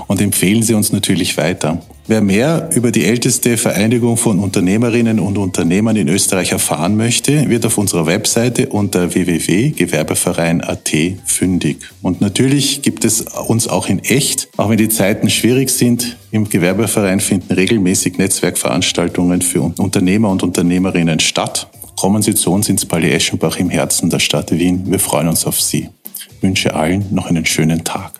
und 0.06 0.20
empfehlen 0.20 0.62
Sie 0.62 0.74
uns 0.74 0.92
natürlich 0.92 1.36
weiter. 1.38 1.82
Wer 2.08 2.20
mehr 2.20 2.68
über 2.74 2.90
die 2.90 3.04
älteste 3.04 3.56
Vereinigung 3.56 4.16
von 4.16 4.40
Unternehmerinnen 4.40 5.20
und 5.20 5.38
Unternehmern 5.38 5.94
in 5.94 6.08
Österreich 6.08 6.50
erfahren 6.50 6.96
möchte, 6.96 7.48
wird 7.48 7.64
auf 7.64 7.78
unserer 7.78 8.06
Webseite 8.06 8.68
unter 8.70 9.14
www.gewerbeverein.at 9.14 10.90
fündig. 11.24 11.78
Und 12.02 12.20
natürlich 12.20 12.82
gibt 12.82 13.04
es 13.04 13.20
uns 13.46 13.68
auch 13.68 13.88
in 13.88 14.00
echt, 14.00 14.48
auch 14.56 14.68
wenn 14.68 14.78
die 14.78 14.88
Zeiten 14.88 15.30
schwierig 15.30 15.70
sind. 15.70 16.16
Im 16.32 16.48
Gewerbeverein 16.48 17.20
finden 17.20 17.54
regelmäßig 17.54 18.18
Netzwerkveranstaltungen 18.18 19.40
für 19.40 19.62
Unternehmer 19.62 20.28
und 20.30 20.42
Unternehmerinnen 20.42 21.20
statt. 21.20 21.68
Kommen 22.02 22.20
Sie 22.20 22.34
zu 22.34 22.52
uns 22.52 22.68
ins 22.68 22.84
Palais 22.84 23.12
Eschenbach 23.12 23.58
im 23.58 23.70
Herzen 23.70 24.10
der 24.10 24.18
Stadt 24.18 24.50
Wien. 24.50 24.90
Wir 24.90 24.98
freuen 24.98 25.28
uns 25.28 25.46
auf 25.46 25.60
Sie. 25.60 25.88
Ich 26.18 26.42
wünsche 26.42 26.74
allen 26.74 27.06
noch 27.14 27.28
einen 27.28 27.46
schönen 27.46 27.84
Tag. 27.84 28.10